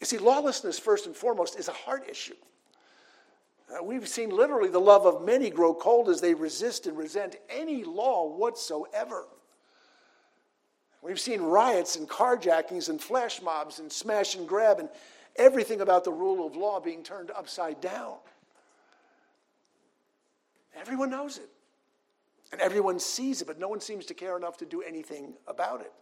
You 0.00 0.06
see, 0.06 0.18
lawlessness, 0.18 0.78
first 0.78 1.06
and 1.06 1.16
foremost, 1.16 1.58
is 1.58 1.68
a 1.68 1.72
heart 1.72 2.08
issue. 2.08 2.34
Uh, 3.70 3.82
we've 3.82 4.06
seen 4.06 4.30
literally 4.30 4.68
the 4.68 4.80
love 4.80 5.06
of 5.06 5.24
many 5.24 5.50
grow 5.50 5.74
cold 5.74 6.08
as 6.08 6.20
they 6.20 6.34
resist 6.34 6.86
and 6.86 6.96
resent 6.96 7.36
any 7.48 7.82
law 7.82 8.28
whatsoever. 8.36 9.26
We've 11.02 11.20
seen 11.20 11.40
riots 11.40 11.96
and 11.96 12.08
carjackings 12.08 12.88
and 12.88 13.00
flash 13.00 13.40
mobs 13.40 13.78
and 13.78 13.90
smash 13.90 14.34
and 14.34 14.46
grab 14.46 14.80
and 14.80 14.88
everything 15.38 15.80
about 15.80 16.04
the 16.04 16.12
rule 16.12 16.46
of 16.46 16.56
law 16.56 16.80
being 16.80 17.02
turned 17.02 17.30
upside 17.30 17.80
down. 17.80 18.16
Everyone 20.78 21.10
knows 21.10 21.38
it. 21.38 21.48
And 22.52 22.60
everyone 22.60 23.00
sees 23.00 23.42
it, 23.42 23.46
but 23.46 23.58
no 23.58 23.68
one 23.68 23.80
seems 23.80 24.06
to 24.06 24.14
care 24.14 24.36
enough 24.36 24.56
to 24.58 24.66
do 24.66 24.82
anything 24.82 25.34
about 25.48 25.80
it. 25.80 25.92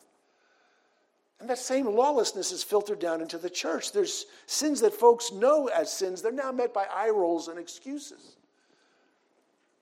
And 1.40 1.48
that 1.48 1.58
same 1.58 1.86
lawlessness 1.86 2.52
is 2.52 2.62
filtered 2.62 2.98
down 2.98 3.20
into 3.20 3.38
the 3.38 3.50
church. 3.50 3.92
There's 3.92 4.26
sins 4.46 4.80
that 4.80 4.92
folks 4.92 5.32
know 5.32 5.68
as 5.68 5.92
sins. 5.92 6.22
They're 6.22 6.32
now 6.32 6.52
met 6.52 6.72
by 6.72 6.86
eye 6.94 7.10
rolls 7.10 7.48
and 7.48 7.58
excuses. 7.58 8.36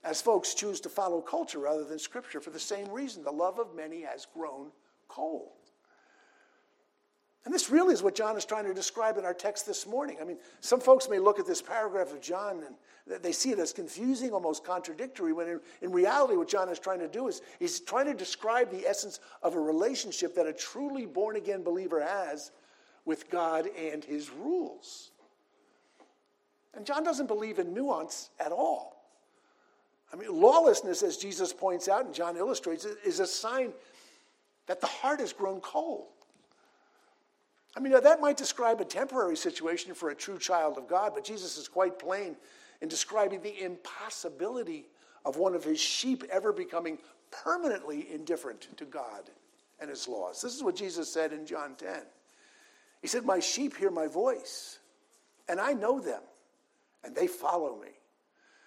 As 0.04 0.22
folks 0.22 0.54
choose 0.54 0.80
to 0.80 0.88
follow 0.88 1.20
culture 1.20 1.58
rather 1.58 1.84
than 1.84 1.98
scripture 1.98 2.40
for 2.40 2.50
the 2.50 2.58
same 2.58 2.88
reason. 2.90 3.22
The 3.22 3.30
love 3.30 3.58
of 3.58 3.74
many 3.76 4.02
has 4.02 4.26
grown 4.32 4.70
cold. 5.08 5.50
And 7.44 7.52
this 7.52 7.70
really 7.70 7.92
is 7.92 8.02
what 8.02 8.14
John 8.14 8.36
is 8.36 8.44
trying 8.44 8.66
to 8.66 8.74
describe 8.74 9.18
in 9.18 9.24
our 9.24 9.34
text 9.34 9.66
this 9.66 9.86
morning. 9.86 10.18
I 10.20 10.24
mean, 10.24 10.36
some 10.60 10.80
folks 10.80 11.08
may 11.08 11.18
look 11.18 11.40
at 11.40 11.46
this 11.46 11.60
paragraph 11.60 12.12
of 12.12 12.20
John 12.20 12.62
and 12.64 13.22
they 13.22 13.32
see 13.32 13.50
it 13.50 13.58
as 13.58 13.72
confusing, 13.72 14.30
almost 14.30 14.64
contradictory, 14.64 15.32
when 15.32 15.48
in, 15.48 15.60
in, 15.80 15.90
reality, 15.90 16.36
what 16.36 16.48
John 16.48 16.68
is 16.68 16.78
trying 16.78 17.00
to 17.00 17.08
do 17.08 17.26
is 17.26 17.42
he's 17.58 17.80
trying 17.80 18.06
to 18.06 18.14
describe 18.14 18.70
the 18.70 18.86
essence 18.86 19.18
of 19.42 19.56
a 19.56 19.60
relationship 19.60 20.36
that 20.36 20.46
a 20.46 20.52
truly 20.52 21.04
born 21.04 21.34
again 21.34 21.64
believer 21.64 22.00
has 22.00 22.52
with 23.04 23.28
God 23.28 23.66
and 23.76 24.04
his 24.04 24.30
rules. 24.30 25.10
And 26.74 26.86
John 26.86 27.02
doesn't 27.02 27.26
believe 27.26 27.58
in 27.58 27.74
nuance 27.74 28.30
at 28.38 28.52
all. 28.52 29.04
I 30.12 30.16
mean, 30.16 30.40
lawlessness, 30.40 31.02
as 31.02 31.16
Jesus 31.16 31.52
points 31.52 31.88
out 31.88 32.04
and 32.04 32.14
John 32.14 32.36
illustrates, 32.36 32.84
is 32.84 33.18
a 33.18 33.26
sign 33.26 33.72
that 34.66 34.80
the 34.80 34.86
heart 34.86 35.18
has 35.18 35.32
grown 35.32 35.60
cold. 35.60 36.11
I 37.76 37.80
mean, 37.80 37.92
that 37.92 38.20
might 38.20 38.36
describe 38.36 38.80
a 38.80 38.84
temporary 38.84 39.36
situation 39.36 39.94
for 39.94 40.10
a 40.10 40.14
true 40.14 40.38
child 40.38 40.76
of 40.76 40.88
God, 40.88 41.12
but 41.14 41.24
Jesus 41.24 41.56
is 41.56 41.68
quite 41.68 41.98
plain 41.98 42.36
in 42.82 42.88
describing 42.88 43.40
the 43.40 43.62
impossibility 43.62 44.86
of 45.24 45.36
one 45.36 45.54
of 45.54 45.64
his 45.64 45.80
sheep 45.80 46.24
ever 46.30 46.52
becoming 46.52 46.98
permanently 47.30 48.12
indifferent 48.12 48.68
to 48.76 48.84
God 48.84 49.30
and 49.80 49.88
his 49.88 50.06
laws. 50.06 50.42
This 50.42 50.54
is 50.54 50.62
what 50.62 50.76
Jesus 50.76 51.10
said 51.10 51.32
in 51.32 51.46
John 51.46 51.74
10. 51.76 52.02
He 53.00 53.08
said, 53.08 53.24
My 53.24 53.40
sheep 53.40 53.76
hear 53.76 53.90
my 53.90 54.06
voice, 54.06 54.78
and 55.48 55.58
I 55.58 55.72
know 55.72 55.98
them, 55.98 56.22
and 57.04 57.14
they 57.14 57.26
follow 57.26 57.80
me. 57.80 57.88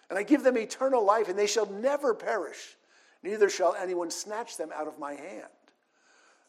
And 0.10 0.18
I 0.18 0.24
give 0.24 0.44
them 0.44 0.58
eternal 0.58 1.04
life, 1.04 1.30
and 1.30 1.38
they 1.38 1.48
shall 1.48 1.68
never 1.68 2.14
perish, 2.14 2.76
neither 3.24 3.50
shall 3.50 3.76
anyone 3.76 4.12
snatch 4.12 4.58
them 4.58 4.72
out 4.76 4.88
of 4.88 5.00
my 5.00 5.14
hand. 5.14 5.48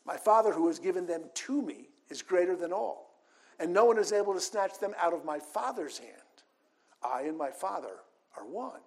My 0.04 0.16
Father, 0.16 0.52
who 0.52 0.68
has 0.68 0.78
given 0.78 1.06
them 1.06 1.22
to 1.34 1.62
me, 1.62 1.88
is 2.08 2.22
greater 2.22 2.56
than 2.56 2.72
all, 2.72 3.14
and 3.58 3.72
no 3.72 3.84
one 3.84 3.98
is 3.98 4.12
able 4.12 4.34
to 4.34 4.40
snatch 4.40 4.78
them 4.78 4.94
out 5.00 5.12
of 5.12 5.24
my 5.24 5.38
Father's 5.38 5.98
hand. 5.98 6.12
I 7.02 7.22
and 7.22 7.36
my 7.36 7.50
Father 7.50 8.00
are 8.36 8.44
one. 8.44 8.80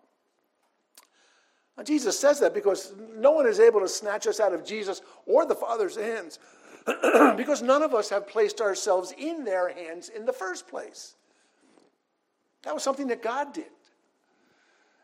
Now, 1.78 1.84
Jesus 1.84 2.20
says 2.20 2.40
that 2.42 2.54
because 2.54 2.94
no 3.16 3.32
one 3.32 3.48
is 3.48 3.60
able 3.60 3.80
to 3.80 3.88
snatch 3.88 4.28
us 4.28 4.40
out 4.40 4.54
of 4.54 4.66
Jesus 4.66 5.02
or 5.26 5.46
the 5.46 5.56
Father's 5.56 5.96
hands 5.96 6.40
because 7.38 7.62
none 7.62 7.82
of 7.84 7.94
us 7.94 8.10
have 8.10 8.28
placed 8.28 8.60
ourselves 8.60 9.14
in 9.18 9.46
their 9.46 9.70
hands 9.70 10.10
in 10.10 10.26
the 10.26 10.34
first 10.34 10.68
place. 10.68 11.16
That 12.64 12.74
was 12.74 12.84
something 12.84 13.08
that 13.08 13.24
God 13.24 13.54
did. 13.54 13.66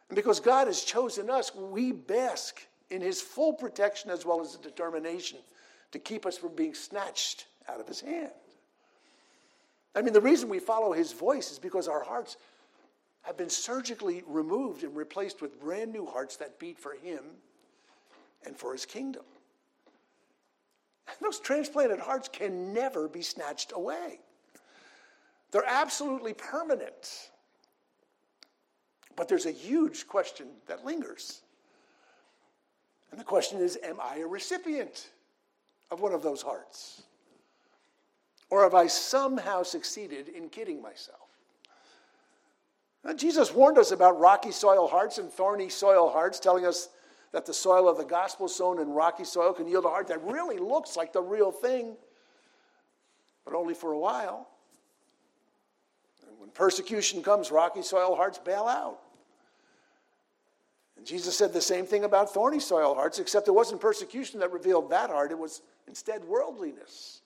And 0.09 0.15
because 0.15 0.39
God 0.39 0.67
has 0.67 0.83
chosen 0.83 1.29
us, 1.29 1.55
we 1.55 1.91
bask 1.91 2.59
in 2.89 3.01
his 3.01 3.21
full 3.21 3.53
protection 3.53 4.11
as 4.11 4.25
well 4.25 4.41
as 4.41 4.55
the 4.55 4.61
determination 4.61 5.39
to 5.91 5.99
keep 5.99 6.25
us 6.25 6.37
from 6.37 6.55
being 6.55 6.73
snatched 6.73 7.45
out 7.69 7.79
of 7.79 7.87
his 7.87 8.01
hand. 8.01 8.31
I 9.95 10.01
mean, 10.01 10.13
the 10.13 10.21
reason 10.21 10.49
we 10.49 10.59
follow 10.59 10.91
his 10.91 11.13
voice 11.13 11.51
is 11.51 11.59
because 11.59 11.87
our 11.87 12.03
hearts 12.03 12.37
have 13.21 13.37
been 13.37 13.49
surgically 13.49 14.23
removed 14.27 14.83
and 14.83 14.95
replaced 14.95 15.41
with 15.41 15.59
brand 15.59 15.91
new 15.91 16.05
hearts 16.05 16.35
that 16.37 16.59
beat 16.59 16.77
for 16.77 16.93
him 16.93 17.23
and 18.45 18.55
for 18.55 18.73
his 18.73 18.85
kingdom. 18.85 19.23
And 21.07 21.17
those 21.21 21.39
transplanted 21.39 21.99
hearts 21.99 22.27
can 22.27 22.73
never 22.73 23.07
be 23.07 23.21
snatched 23.21 23.71
away. 23.73 24.19
They're 25.51 25.63
absolutely 25.65 26.33
permanent. 26.33 27.29
But 29.15 29.27
there's 29.27 29.45
a 29.45 29.51
huge 29.51 30.07
question 30.07 30.47
that 30.67 30.85
lingers. 30.85 31.41
And 33.11 33.19
the 33.19 33.23
question 33.23 33.59
is 33.59 33.77
Am 33.81 33.99
I 34.01 34.17
a 34.17 34.27
recipient 34.27 35.09
of 35.89 36.01
one 36.01 36.13
of 36.13 36.21
those 36.21 36.41
hearts? 36.41 37.03
Or 38.49 38.63
have 38.63 38.75
I 38.75 38.87
somehow 38.87 39.63
succeeded 39.63 40.29
in 40.29 40.49
kidding 40.49 40.81
myself? 40.81 41.19
Now, 43.03 43.13
Jesus 43.13 43.53
warned 43.53 43.77
us 43.77 43.91
about 43.91 44.19
rocky 44.19 44.51
soil 44.51 44.87
hearts 44.87 45.17
and 45.17 45.31
thorny 45.31 45.69
soil 45.69 46.09
hearts, 46.09 46.39
telling 46.39 46.65
us 46.65 46.89
that 47.31 47.45
the 47.45 47.53
soil 47.53 47.87
of 47.87 47.97
the 47.97 48.05
gospel 48.05 48.47
sown 48.47 48.79
in 48.79 48.89
rocky 48.89 49.25
soil 49.25 49.53
can 49.53 49.67
yield 49.67 49.85
a 49.85 49.89
heart 49.89 50.07
that 50.07 50.23
really 50.23 50.57
looks 50.57 50.95
like 50.95 51.13
the 51.13 51.21
real 51.21 51.51
thing, 51.51 51.95
but 53.43 53.53
only 53.53 53.73
for 53.73 53.91
a 53.91 53.99
while. 53.99 54.47
And 56.27 56.39
when 56.39 56.49
persecution 56.49 57.21
comes, 57.21 57.51
rocky 57.51 57.81
soil 57.81 58.15
hearts 58.15 58.39
bail 58.39 58.67
out. 58.67 58.99
And 60.97 61.05
Jesus 61.05 61.37
said 61.37 61.53
the 61.53 61.61
same 61.61 61.85
thing 61.85 62.05
about 62.05 62.33
thorny 62.33 62.59
soil 62.59 62.95
hearts, 62.95 63.19
except 63.19 63.47
it 63.47 63.51
wasn't 63.51 63.81
persecution 63.81 64.39
that 64.39 64.51
revealed 64.51 64.89
that 64.89 65.09
heart, 65.09 65.31
it 65.31 65.37
was 65.37 65.61
instead 65.87 66.23
worldliness. 66.23 67.21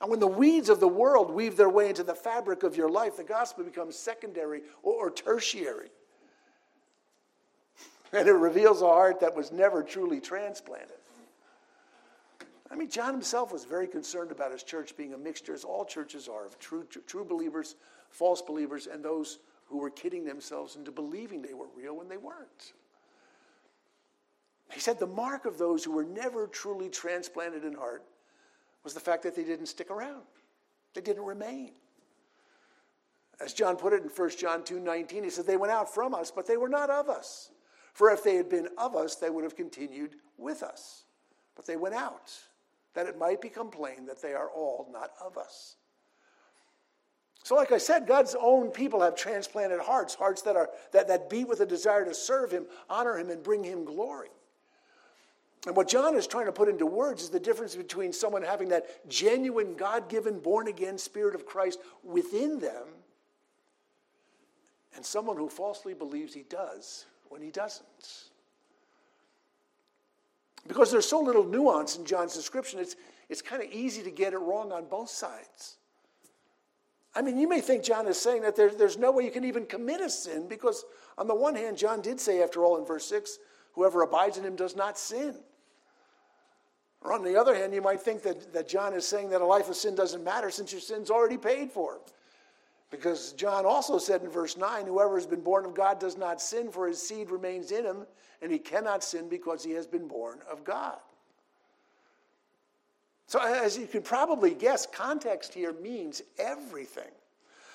And 0.00 0.08
when 0.10 0.20
the 0.20 0.26
weeds 0.26 0.68
of 0.68 0.80
the 0.80 0.88
world 0.88 1.30
weave 1.30 1.56
their 1.56 1.68
way 1.68 1.90
into 1.90 2.02
the 2.02 2.14
fabric 2.14 2.62
of 2.62 2.76
your 2.76 2.88
life, 2.88 3.16
the 3.16 3.24
gospel 3.24 3.64
becomes 3.64 3.96
secondary 3.96 4.62
or, 4.82 5.10
tertiary. 5.10 5.90
And 8.12 8.26
it 8.26 8.32
reveals 8.32 8.82
a 8.82 8.86
heart 8.86 9.20
that 9.20 9.36
was 9.36 9.52
never 9.52 9.84
truly 9.84 10.20
transplanted. 10.20 10.96
I 12.68 12.74
mean, 12.74 12.88
John 12.88 13.12
himself 13.12 13.52
was 13.52 13.64
very 13.64 13.86
concerned 13.86 14.32
about 14.32 14.50
his 14.50 14.64
church 14.64 14.96
being 14.96 15.14
a 15.14 15.18
mixture, 15.18 15.54
as 15.54 15.62
all 15.62 15.84
churches 15.84 16.26
are, 16.26 16.44
of 16.44 16.58
true, 16.58 16.84
true 17.06 17.24
believers, 17.24 17.76
false 18.10 18.42
believers, 18.42 18.88
and 18.88 19.04
those 19.04 19.38
who 19.66 19.78
were 19.78 19.90
kidding 19.90 20.24
themselves 20.24 20.74
into 20.74 20.90
believing 20.90 21.40
they 21.40 21.54
were 21.54 21.68
real 21.76 21.96
when 21.96 22.08
they 22.08 22.16
weren't. 22.16 22.72
He 24.72 24.80
said 24.80 24.98
the 24.98 25.06
mark 25.06 25.44
of 25.44 25.58
those 25.58 25.84
who 25.84 25.92
were 25.92 26.04
never 26.04 26.48
truly 26.48 26.88
transplanted 26.88 27.64
in 27.64 27.74
heart 27.74 28.04
was 28.84 28.94
the 28.94 29.00
fact 29.00 29.22
that 29.22 29.36
they 29.36 29.44
didn't 29.44 29.66
stick 29.66 29.90
around. 29.90 30.22
They 30.94 31.00
didn't 31.00 31.24
remain. 31.24 31.72
As 33.40 33.54
John 33.54 33.76
put 33.76 33.92
it 33.92 34.02
in 34.02 34.08
1 34.08 34.30
John 34.38 34.64
2 34.64 34.80
19, 34.80 35.24
he 35.24 35.30
said, 35.30 35.46
They 35.46 35.56
went 35.56 35.72
out 35.72 35.92
from 35.92 36.14
us, 36.14 36.30
but 36.30 36.46
they 36.46 36.56
were 36.56 36.68
not 36.68 36.90
of 36.90 37.08
us. 37.08 37.50
For 37.94 38.10
if 38.10 38.22
they 38.22 38.36
had 38.36 38.48
been 38.48 38.68
of 38.78 38.94
us, 38.94 39.16
they 39.16 39.30
would 39.30 39.44
have 39.44 39.56
continued 39.56 40.16
with 40.36 40.62
us. 40.62 41.04
But 41.56 41.66
they 41.66 41.76
went 41.76 41.94
out, 41.94 42.32
that 42.94 43.06
it 43.06 43.18
might 43.18 43.40
become 43.40 43.70
plain 43.70 44.06
that 44.06 44.22
they 44.22 44.32
are 44.32 44.48
all 44.48 44.88
not 44.92 45.10
of 45.24 45.36
us. 45.36 45.76
So, 47.42 47.54
like 47.54 47.72
I 47.72 47.78
said, 47.78 48.06
God's 48.06 48.36
own 48.38 48.70
people 48.70 49.00
have 49.00 49.16
transplanted 49.16 49.80
hearts, 49.80 50.14
hearts 50.14 50.42
that, 50.42 50.56
are, 50.56 50.68
that, 50.92 51.08
that 51.08 51.30
beat 51.30 51.48
with 51.48 51.60
a 51.60 51.66
desire 51.66 52.04
to 52.04 52.14
serve 52.14 52.50
Him, 52.50 52.66
honor 52.88 53.16
Him, 53.16 53.30
and 53.30 53.42
bring 53.42 53.64
Him 53.64 53.84
glory. 53.84 54.28
And 55.66 55.76
what 55.76 55.88
John 55.88 56.16
is 56.16 56.26
trying 56.26 56.46
to 56.46 56.52
put 56.52 56.68
into 56.68 56.86
words 56.86 57.22
is 57.22 57.28
the 57.28 57.40
difference 57.40 57.76
between 57.76 58.12
someone 58.12 58.42
having 58.42 58.70
that 58.70 59.08
genuine, 59.10 59.74
God 59.74 60.08
given, 60.08 60.38
born 60.38 60.68
again 60.68 60.96
Spirit 60.96 61.34
of 61.34 61.44
Christ 61.44 61.80
within 62.02 62.60
them 62.60 62.86
and 64.96 65.04
someone 65.04 65.36
who 65.36 65.48
falsely 65.48 65.94
believes 65.94 66.34
he 66.34 66.42
does 66.42 67.06
when 67.28 67.42
he 67.42 67.50
doesn't. 67.50 68.24
Because 70.66 70.90
there's 70.90 71.08
so 71.08 71.20
little 71.20 71.44
nuance 71.44 71.96
in 71.96 72.04
John's 72.04 72.34
description, 72.34 72.80
it's, 72.80 72.96
it's 73.28 73.42
kind 73.42 73.62
of 73.62 73.70
easy 73.70 74.02
to 74.02 74.10
get 74.10 74.32
it 74.32 74.38
wrong 74.38 74.72
on 74.72 74.86
both 74.86 75.10
sides. 75.10 75.76
I 77.14 77.22
mean, 77.22 77.38
you 77.38 77.48
may 77.48 77.60
think 77.60 77.82
John 77.82 78.06
is 78.06 78.20
saying 78.20 78.42
that 78.42 78.56
there, 78.56 78.70
there's 78.70 78.98
no 78.98 79.10
way 79.10 79.24
you 79.24 79.30
can 79.30 79.44
even 79.44 79.66
commit 79.66 80.00
a 80.00 80.08
sin 80.10 80.48
because, 80.48 80.84
on 81.18 81.26
the 81.26 81.34
one 81.34 81.54
hand, 81.54 81.76
John 81.76 82.02
did 82.02 82.20
say, 82.20 82.42
after 82.42 82.64
all, 82.64 82.78
in 82.78 82.84
verse 82.84 83.06
6, 83.06 83.38
whoever 83.72 84.02
abides 84.02 84.38
in 84.38 84.44
him 84.44 84.54
does 84.54 84.76
not 84.76 84.98
sin. 84.98 85.34
Or 87.02 87.12
on 87.12 87.24
the 87.24 87.36
other 87.36 87.54
hand, 87.54 87.72
you 87.72 87.80
might 87.80 88.00
think 88.00 88.22
that, 88.22 88.52
that 88.52 88.68
John 88.68 88.92
is 88.92 89.06
saying 89.06 89.30
that 89.30 89.40
a 89.40 89.46
life 89.46 89.68
of 89.68 89.76
sin 89.76 89.94
doesn't 89.94 90.22
matter 90.22 90.50
since 90.50 90.72
your 90.72 90.80
sin's 90.80 91.10
already 91.10 91.38
paid 91.38 91.72
for. 91.72 92.00
Because 92.90 93.32
John 93.32 93.64
also 93.64 93.98
said 93.98 94.22
in 94.22 94.30
verse 94.30 94.56
9, 94.56 94.84
whoever 94.84 95.14
has 95.14 95.26
been 95.26 95.40
born 95.40 95.64
of 95.64 95.74
God 95.74 95.98
does 96.00 96.18
not 96.18 96.42
sin, 96.42 96.70
for 96.70 96.88
his 96.88 97.00
seed 97.00 97.30
remains 97.30 97.70
in 97.70 97.84
him, 97.84 98.04
and 98.42 98.50
he 98.50 98.58
cannot 98.58 99.04
sin 99.04 99.28
because 99.28 99.62
he 99.62 99.70
has 99.72 99.86
been 99.86 100.08
born 100.08 100.40
of 100.50 100.64
God. 100.64 100.98
So, 103.26 103.38
as 103.40 103.78
you 103.78 103.86
can 103.86 104.02
probably 104.02 104.54
guess, 104.54 104.86
context 104.86 105.54
here 105.54 105.72
means 105.72 106.20
everything. 106.36 107.12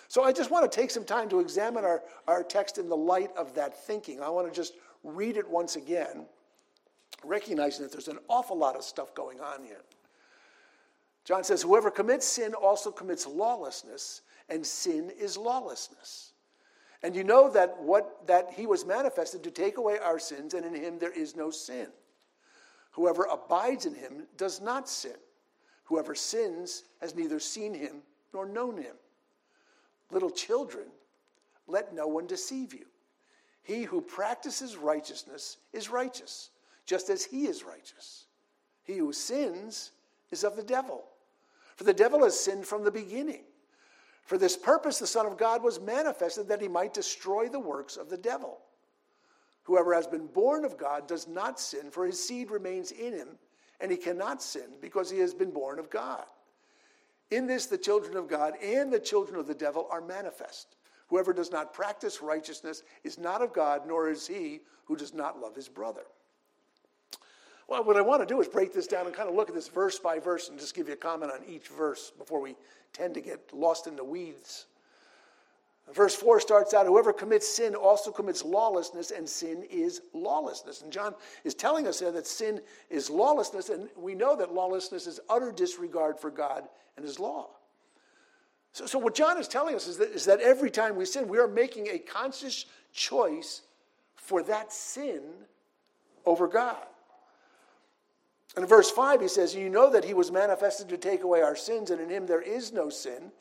So, 0.10 0.22
I 0.22 0.34
just 0.34 0.52
want 0.52 0.70
to 0.70 0.76
take 0.76 0.92
some 0.92 1.06
time 1.06 1.30
to 1.30 1.40
examine 1.40 1.86
our, 1.86 2.04
our 2.28 2.44
text 2.44 2.78
in 2.78 2.90
the 2.90 2.98
light 2.98 3.32
of 3.38 3.56
that 3.56 3.86
thinking. 3.86 4.22
I 4.22 4.28
want 4.28 4.48
to 4.48 4.54
just 4.54 4.74
read 5.06 5.38
it 5.38 5.50
once 5.50 5.78
again, 5.78 6.26
recognizing 7.24 7.84
that 7.84 7.92
there's 7.92 8.08
an 8.08 8.20
awful 8.28 8.58
lot 8.58 8.76
of 8.76 8.84
stuff 8.84 9.14
going 9.16 9.40
on 9.40 9.64
here. 9.64 9.82
John 11.24 11.44
says, 11.44 11.62
Whoever 11.62 11.90
commits 11.90 12.28
sin 12.28 12.54
also 12.54 12.92
commits 12.92 13.26
lawlessness, 13.26 14.22
and 14.50 14.66
sin 14.66 15.12
is 15.20 15.38
lawlessness. 15.38 16.34
And 17.02 17.16
you 17.16 17.24
know 17.24 17.50
that 17.52 17.78
what 17.80 18.26
that 18.28 18.52
he 18.54 18.66
was 18.66 18.86
manifested 18.86 19.44
to 19.44 19.52
take 19.52 19.78
away 19.78 19.98
our 19.98 20.20
sins, 20.20 20.54
and 20.54 20.66
in 20.66 20.74
him 20.74 20.98
there 21.00 21.12
is 21.12 21.36
no 21.36 21.52
sin. 21.52 21.88
Whoever 22.92 23.26
abides 23.26 23.86
in 23.86 23.94
him 23.94 24.28
does 24.38 24.62
not 24.62 24.88
sin. 24.88 25.16
Whoever 25.86 26.16
sins 26.16 26.84
has 27.02 27.16
neither 27.16 27.40
seen 27.40 27.74
him 27.74 27.98
nor 28.34 28.46
known 28.46 28.78
him. 28.78 28.96
Little 30.12 30.30
children, 30.30 30.86
let 31.68 31.94
no 31.94 32.08
one 32.08 32.28
deceive 32.28 32.74
you. 32.74 32.86
He 33.64 33.84
who 33.84 34.02
practices 34.02 34.78
righteousness 34.78 35.58
is 35.74 35.90
righteous, 35.90 36.52
just 36.86 37.10
as 37.10 37.24
he 37.24 37.46
is 37.46 37.64
righteous. 37.64 38.26
He 38.84 38.98
who 38.98 39.12
sins 39.14 39.92
is 40.32 40.44
of 40.44 40.56
the 40.56 40.64
devil, 40.64 41.04
for 41.76 41.84
the 41.84 41.94
devil 41.94 42.24
has 42.24 42.40
sinned 42.40 42.66
from 42.66 42.84
the 42.84 42.92
beginning. 42.92 43.44
For 44.24 44.38
this 44.38 44.58
purpose, 44.58 44.98
the 44.98 45.08
Son 45.08 45.26
of 45.26 45.38
God 45.38 45.64
was 45.64 45.80
manifested 45.80 46.48
that 46.48 46.62
he 46.62 46.68
might 46.68 46.94
destroy 46.94 47.48
the 47.48 47.60
works 47.60 47.96
of 47.96 48.10
the 48.10 48.18
devil. 48.18 48.60
Whoever 49.64 49.94
has 49.94 50.08
been 50.08 50.28
born 50.28 50.66
of 50.66 50.78
God 50.78 51.08
does 51.08 51.28
not 51.28 51.60
sin, 51.60 51.92
for 51.92 52.06
his 52.06 52.24
seed 52.24 52.52
remains 52.52 52.92
in 52.92 53.14
him, 53.14 53.38
and 53.82 53.92
he 53.92 53.98
cannot 53.98 54.42
sin 54.42 54.70
because 54.82 55.10
he 55.10 55.20
has 55.20 55.34
been 55.34 55.52
born 55.52 55.80
of 55.80 55.90
God. 55.90 56.26
In 57.32 57.48
this, 57.48 57.66
the 57.66 57.78
children 57.78 58.16
of 58.18 58.28
God 58.28 58.54
and 58.64 58.92
the 58.94 59.00
children 59.00 59.40
of 59.40 59.48
the 59.48 59.56
devil 59.56 59.88
are 59.90 60.02
manifest. 60.02 60.76
Whoever 61.08 61.34
does 61.34 61.52
not 61.52 61.74
practice 61.74 62.22
righteousness 62.22 62.84
is 63.04 63.18
not 63.18 63.42
of 63.42 63.54
God, 63.54 63.88
nor 63.88 64.10
is 64.10 64.28
he 64.28 64.62
who 64.86 64.96
does 64.96 65.14
not 65.14 65.40
love 65.40 65.56
his 65.56 65.70
brother. 65.70 66.04
Well, 67.68 67.84
what 67.84 67.98
I 67.98 68.02
want 68.02 68.22
to 68.22 68.28
do 68.28 68.40
is 68.42 68.48
break 68.48 68.74
this 68.74 68.88
down 68.88 69.08
and 69.08 69.16
kind 69.16 69.28
of 69.28 69.36
look 69.36 69.50
at 69.50 69.56
this 69.56 69.68
verse 69.68 69.98
by 69.98 70.20
verse 70.20 70.50
and 70.50 70.60
just 70.60 70.76
give 70.76 70.88
you 70.88 70.94
a 70.94 70.98
comment 70.98 71.32
on 71.32 71.40
each 71.48 71.70
verse 71.70 72.12
before 72.18 72.40
we 72.40 72.56
tend 72.94 73.16
to 73.16 73.22
get 73.22 73.54
lost 73.54 73.88
in 73.88 73.96
the 73.96 74.04
weeds. 74.04 74.68
Verse 75.94 76.16
4 76.16 76.40
starts 76.40 76.74
out 76.74 76.86
Whoever 76.86 77.14
commits 77.14 77.48
sin 77.48 77.76
also 77.76 78.12
commits 78.12 78.44
lawlessness, 78.44 79.12
and 79.12 79.28
sin 79.28 79.64
is 79.70 80.02
lawlessness. 80.14 80.82
And 80.82 80.92
John 80.92 81.14
is 81.44 81.54
telling 81.54 81.88
us 81.88 82.00
that 82.00 82.26
sin 82.26 82.62
is 82.90 83.10
lawlessness, 83.10 83.70
and 83.70 83.90
we 83.96 84.16
know 84.16 84.36
that 84.36 84.54
lawlessness 84.54 85.06
is 85.06 85.20
utter 85.30 85.52
disregard 85.52 86.20
for 86.20 86.32
God 86.32 86.68
and 86.98 87.06
His 87.06 87.20
law. 87.20 87.50
So, 88.74 88.86
so 88.86 89.00
what 89.00 89.16
John 89.16 89.40
is 89.40 89.48
telling 89.48 89.76
us 89.76 89.88
is 89.88 89.98
that, 89.98 90.10
is 90.10 90.26
that 90.26 90.42
every 90.42 90.72
time 90.72 90.96
we 90.96 91.06
sin, 91.06 91.28
we 91.28 91.38
are 91.38 91.48
making 91.48 91.88
a 91.88 92.00
conscious 92.00 92.66
choice 92.92 93.62
for 94.16 94.42
that 94.44 94.74
sin 94.74 95.22
over 96.26 96.48
God. 96.48 96.86
And 98.56 98.64
in 98.64 98.70
verse 98.70 98.90
5, 98.90 99.22
he 99.22 99.28
says, 99.28 99.54
You 99.54 99.70
know 99.70 99.90
that 99.90 100.06
he 100.06 100.14
was 100.14 100.32
manifested 100.32 100.88
to 100.90 100.98
take 100.98 101.24
away 101.24 101.42
our 101.42 101.56
sins, 101.56 101.92
and 101.92 102.00
in 102.00 102.10
him 102.10 102.26
there 102.26 102.42
is 102.42 102.72
no 102.72 102.90
sin. 102.90 103.32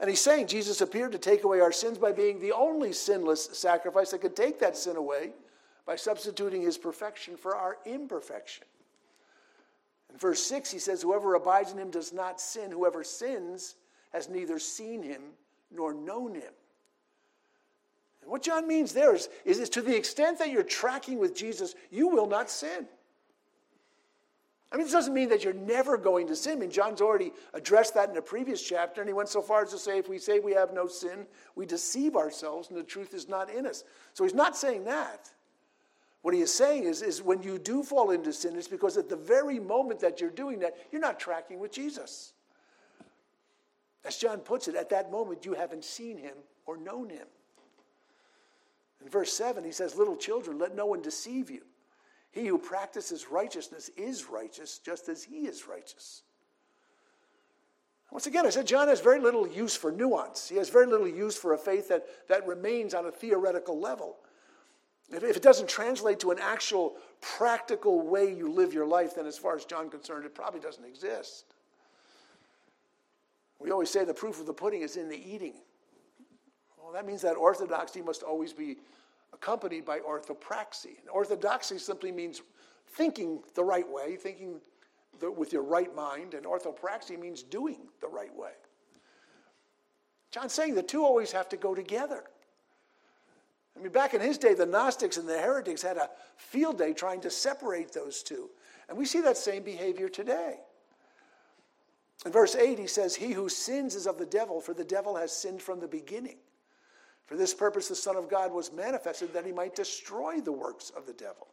And 0.00 0.08
he's 0.08 0.20
saying 0.20 0.46
Jesus 0.46 0.80
appeared 0.80 1.12
to 1.12 1.18
take 1.18 1.44
away 1.44 1.60
our 1.60 1.72
sins 1.72 1.98
by 1.98 2.12
being 2.12 2.40
the 2.40 2.52
only 2.52 2.92
sinless 2.92 3.50
sacrifice 3.52 4.10
that 4.10 4.22
could 4.22 4.34
take 4.34 4.58
that 4.60 4.76
sin 4.76 4.96
away 4.96 5.32
by 5.86 5.94
substituting 5.96 6.62
his 6.62 6.78
perfection 6.78 7.36
for 7.36 7.54
our 7.54 7.78
imperfection. 7.84 8.64
In 10.10 10.18
verse 10.18 10.42
6, 10.42 10.70
he 10.70 10.78
says, 10.78 11.02
Whoever 11.02 11.34
abides 11.34 11.70
in 11.70 11.78
him 11.78 11.90
does 11.90 12.12
not 12.12 12.40
sin. 12.40 12.72
Whoever 12.72 13.04
sins 13.04 13.76
has 14.12 14.28
neither 14.28 14.58
seen 14.58 15.02
him 15.02 15.22
nor 15.70 15.94
known 15.94 16.34
him. 16.34 16.52
And 18.22 18.30
what 18.30 18.42
John 18.42 18.66
means 18.66 18.92
there 18.92 19.14
is, 19.14 19.28
is, 19.44 19.60
is 19.60 19.70
to 19.70 19.82
the 19.82 19.96
extent 19.96 20.38
that 20.38 20.50
you're 20.50 20.62
tracking 20.62 21.18
with 21.18 21.34
Jesus, 21.34 21.74
you 21.90 22.08
will 22.08 22.26
not 22.26 22.50
sin. 22.50 22.86
I 24.72 24.76
mean, 24.76 24.84
this 24.84 24.92
doesn't 24.92 25.14
mean 25.14 25.30
that 25.30 25.42
you're 25.42 25.52
never 25.52 25.96
going 25.96 26.28
to 26.28 26.36
sin. 26.36 26.52
I 26.52 26.60
mean, 26.60 26.70
John's 26.70 27.00
already 27.00 27.32
addressed 27.54 27.94
that 27.94 28.08
in 28.08 28.16
a 28.16 28.22
previous 28.22 28.62
chapter, 28.62 29.00
and 29.00 29.08
he 29.08 29.14
went 29.14 29.28
so 29.28 29.42
far 29.42 29.62
as 29.62 29.70
to 29.70 29.78
say, 29.78 29.98
if 29.98 30.08
we 30.08 30.18
say 30.18 30.38
we 30.38 30.52
have 30.52 30.72
no 30.72 30.86
sin, 30.86 31.26
we 31.56 31.66
deceive 31.66 32.14
ourselves, 32.14 32.68
and 32.68 32.78
the 32.78 32.84
truth 32.84 33.12
is 33.12 33.28
not 33.28 33.50
in 33.50 33.66
us. 33.66 33.82
So 34.14 34.22
he's 34.22 34.34
not 34.34 34.56
saying 34.56 34.84
that. 34.84 35.30
What 36.22 36.34
he 36.34 36.40
is 36.40 36.52
saying 36.52 36.84
is, 36.84 37.02
is 37.02 37.22
when 37.22 37.42
you 37.42 37.58
do 37.58 37.82
fall 37.82 38.10
into 38.10 38.32
sin, 38.32 38.54
it's 38.56 38.68
because 38.68 38.96
at 38.96 39.08
the 39.08 39.16
very 39.16 39.58
moment 39.58 40.00
that 40.00 40.20
you're 40.20 40.30
doing 40.30 40.60
that, 40.60 40.76
you're 40.92 41.00
not 41.00 41.18
tracking 41.18 41.58
with 41.58 41.72
Jesus. 41.72 42.32
As 44.04 44.16
John 44.16 44.38
puts 44.38 44.68
it, 44.68 44.76
at 44.76 44.90
that 44.90 45.10
moment 45.10 45.44
you 45.44 45.54
haven't 45.54 45.84
seen 45.84 46.16
him 46.16 46.34
or 46.66 46.76
known 46.76 47.08
him. 47.08 47.26
In 49.02 49.08
verse 49.08 49.32
7, 49.32 49.64
he 49.64 49.72
says, 49.72 49.96
Little 49.96 50.16
children, 50.16 50.58
let 50.58 50.76
no 50.76 50.86
one 50.86 51.02
deceive 51.02 51.50
you. 51.50 51.62
He 52.32 52.46
who 52.46 52.58
practices 52.58 53.26
righteousness 53.30 53.90
is 53.96 54.26
righteous, 54.30 54.78
just 54.78 55.08
as 55.08 55.24
he 55.24 55.46
is 55.46 55.66
righteous. 55.66 56.22
Once 58.10 58.26
again, 58.26 58.46
I 58.46 58.50
said 58.50 58.66
John 58.66 58.88
has 58.88 59.00
very 59.00 59.20
little 59.20 59.46
use 59.46 59.76
for 59.76 59.92
nuance. 59.92 60.48
He 60.48 60.56
has 60.56 60.68
very 60.68 60.86
little 60.86 61.08
use 61.08 61.36
for 61.36 61.54
a 61.54 61.58
faith 61.58 61.88
that, 61.88 62.06
that 62.28 62.46
remains 62.46 62.92
on 62.94 63.06
a 63.06 63.10
theoretical 63.10 63.78
level. 63.78 64.16
If, 65.10 65.22
if 65.22 65.36
it 65.36 65.42
doesn't 65.42 65.68
translate 65.68 66.20
to 66.20 66.30
an 66.30 66.38
actual 66.40 66.96
practical 67.20 68.00
way 68.00 68.34
you 68.34 68.50
live 68.50 68.72
your 68.72 68.86
life, 68.86 69.14
then 69.14 69.26
as 69.26 69.38
far 69.38 69.54
as 69.54 69.64
John 69.64 69.90
concerned, 69.90 70.24
it 70.24 70.34
probably 70.34 70.60
doesn't 70.60 70.84
exist. 70.84 71.54
We 73.60 73.70
always 73.70 73.90
say 73.90 74.04
the 74.04 74.14
proof 74.14 74.40
of 74.40 74.46
the 74.46 74.54
pudding 74.54 74.82
is 74.82 74.96
in 74.96 75.08
the 75.08 75.16
eating. 75.16 75.54
Well, 76.82 76.92
that 76.92 77.06
means 77.06 77.22
that 77.22 77.36
orthodoxy 77.36 78.02
must 78.02 78.22
always 78.22 78.52
be 78.52 78.78
accompanied 79.32 79.84
by 79.84 80.00
orthopraxy. 80.00 80.98
And 81.00 81.08
orthodoxy 81.12 81.78
simply 81.78 82.12
means 82.12 82.42
thinking 82.88 83.42
the 83.54 83.64
right 83.64 83.88
way, 83.88 84.16
thinking 84.16 84.60
the, 85.20 85.30
with 85.30 85.52
your 85.52 85.62
right 85.62 85.94
mind, 85.94 86.34
and 86.34 86.44
orthopraxy 86.44 87.18
means 87.18 87.42
doing 87.42 87.78
the 88.00 88.08
right 88.08 88.34
way. 88.36 88.52
John's 90.30 90.52
saying 90.52 90.74
the 90.74 90.82
two 90.82 91.04
always 91.04 91.32
have 91.32 91.48
to 91.50 91.56
go 91.56 91.74
together. 91.74 92.24
I 93.76 93.82
mean, 93.82 93.92
back 93.92 94.14
in 94.14 94.20
his 94.20 94.38
day, 94.38 94.54
the 94.54 94.66
Gnostics 94.66 95.16
and 95.16 95.28
the 95.28 95.38
heretics 95.38 95.82
had 95.82 95.96
a 95.96 96.10
field 96.36 96.78
day 96.78 96.92
trying 96.92 97.20
to 97.22 97.30
separate 97.30 97.92
those 97.92 98.22
two. 98.22 98.50
And 98.88 98.98
we 98.98 99.06
see 99.06 99.20
that 99.20 99.36
same 99.36 99.62
behavior 99.62 100.08
today. 100.08 100.58
In 102.26 102.32
verse 102.32 102.54
8, 102.54 102.78
he 102.78 102.86
says, 102.86 103.14
He 103.14 103.32
who 103.32 103.48
sins 103.48 103.94
is 103.94 104.06
of 104.06 104.18
the 104.18 104.26
devil, 104.26 104.60
for 104.60 104.74
the 104.74 104.84
devil 104.84 105.16
has 105.16 105.32
sinned 105.32 105.62
from 105.62 105.80
the 105.80 105.88
beginning. 105.88 106.36
For 107.26 107.36
this 107.36 107.54
purpose, 107.54 107.88
the 107.88 107.94
Son 107.94 108.16
of 108.16 108.28
God 108.28 108.52
was 108.52 108.72
manifested 108.72 109.32
that 109.32 109.46
he 109.46 109.52
might 109.52 109.74
destroy 109.76 110.40
the 110.40 110.52
works 110.52 110.90
of 110.90 111.06
the 111.06 111.12
devil. 111.12 111.46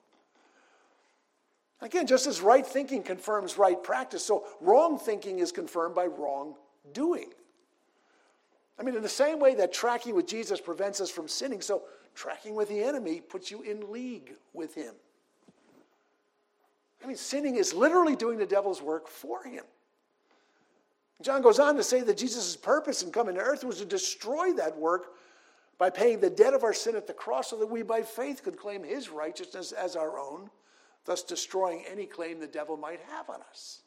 Again, 1.82 2.08
just 2.08 2.26
as 2.26 2.42
right 2.42 2.66
thinking 2.66 3.04
confirms 3.04 3.58
right 3.58 3.82
practice, 3.82 4.24
so 4.24 4.46
wrong 4.62 4.98
thinking 4.98 5.40
is 5.40 5.52
confirmed 5.52 5.94
by 5.94 6.08
wrong 6.08 6.56
doing. 6.94 7.30
I 8.80 8.84
mean, 8.84 8.96
in 8.96 9.04
the 9.04 9.10
same 9.10 9.40
way 9.40 9.56
that 9.56 9.74
tracking 9.74 10.16
with 10.16 10.28
Jesus 10.28 10.60
prevents 10.60 11.02
us 11.02 11.12
from 11.12 11.28
sinning, 11.28 11.62
so 11.62 11.84
tracking 12.16 12.56
with 12.56 12.70
the 12.70 12.82
enemy 12.84 13.22
puts 13.22 13.52
you 13.52 13.62
in 13.62 13.92
league 13.92 14.34
with 14.54 14.74
him. 14.74 14.96
I 17.04 17.08
mean, 17.08 17.18
sinning 17.18 17.56
is 17.56 17.74
literally 17.74 18.16
doing 18.16 18.40
the 18.40 18.46
devil's 18.46 18.82
work 18.82 19.08
for 19.08 19.44
him. 19.44 19.64
John 21.22 21.42
goes 21.42 21.60
on 21.60 21.76
to 21.76 21.84
say 21.84 22.02
that 22.02 22.18
Jesus' 22.18 22.56
purpose 22.56 23.02
in 23.02 23.12
coming 23.12 23.36
to 23.36 23.42
earth 23.42 23.64
was 23.64 23.80
to 23.80 23.86
destroy 23.86 24.54
that 24.54 24.78
work 24.78 25.14
by 25.78 25.90
paying 25.90 26.20
the 26.20 26.30
debt 26.30 26.54
of 26.54 26.64
our 26.64 26.74
sin 26.74 26.96
at 26.96 27.08
the 27.08 27.14
cross 27.14 27.50
so 27.50 27.58
that 27.58 27.68
we 27.68 27.84
by 27.84 28.02
faith 28.02 28.44
could 28.44 28.58
claim 28.58 28.84
his 28.84 29.10
righteousness 29.10 29.72
as 29.72 29.96
our 29.96 30.18
own 30.20 30.50
thus 31.08 31.24
destroying 31.24 31.84
any 31.90 32.06
claim 32.06 32.40
the 32.40 32.46
devil 32.46 32.78
might 32.78 33.00
have 33.10 33.30
on 33.30 33.40
us. 33.50 33.80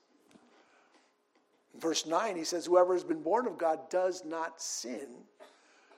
Verse 1.79 2.07
9, 2.07 2.35
he 2.35 2.45
says, 2.45 2.67
Whoever 2.67 2.95
has 2.95 3.05
been 3.05 3.23
born 3.23 3.47
of 3.47 3.59
God 3.59 3.79
does 3.91 4.25
not 4.25 4.61
sin, 4.61 5.07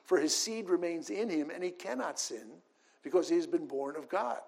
for 0.05 0.19
his 0.19 0.37
seed 0.37 0.69
remains 0.69 1.09
in 1.09 1.31
him, 1.31 1.51
and 1.51 1.63
he 1.63 1.71
cannot 1.71 2.19
sin 2.19 2.47
because 3.03 3.29
he 3.29 3.37
has 3.37 3.47
been 3.47 3.67
born 3.67 3.97
of 3.97 4.09
God. 4.09 4.39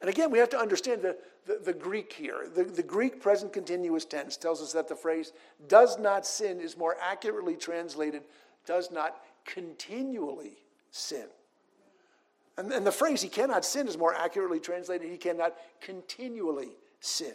And 0.00 0.10
again, 0.10 0.30
we 0.30 0.38
have 0.38 0.50
to 0.50 0.58
understand 0.58 1.00
the, 1.00 1.16
the, 1.46 1.60
the, 1.64 1.72
Greek 1.72 2.12
here. 2.12 2.48
The, 2.52 2.64
the 2.64 2.82
Greek 2.82 3.22
present 3.22 3.52
continuous 3.52 4.04
tense 4.04 4.36
tells 4.36 4.60
us 4.60 4.72
that 4.72 4.88
the 4.88 4.96
phrase 4.96 5.32
does 5.68 5.98
not 5.98 6.26
sin 6.26 6.60
is 6.60 6.76
more 6.76 6.96
accurately 7.00 7.56
translated 7.56 8.24
does 8.66 8.90
not 8.90 9.16
continually 9.44 10.58
sin. 10.90 11.26
And, 12.56 12.72
and 12.72 12.86
the 12.86 12.92
phrase 12.92 13.20
he 13.20 13.28
cannot 13.28 13.64
sin 13.64 13.88
is 13.88 13.98
more 13.98 14.14
accurately 14.14 14.60
translated 14.60 15.10
he 15.10 15.16
cannot 15.16 15.54
continually 15.80 16.70
sin. 17.00 17.34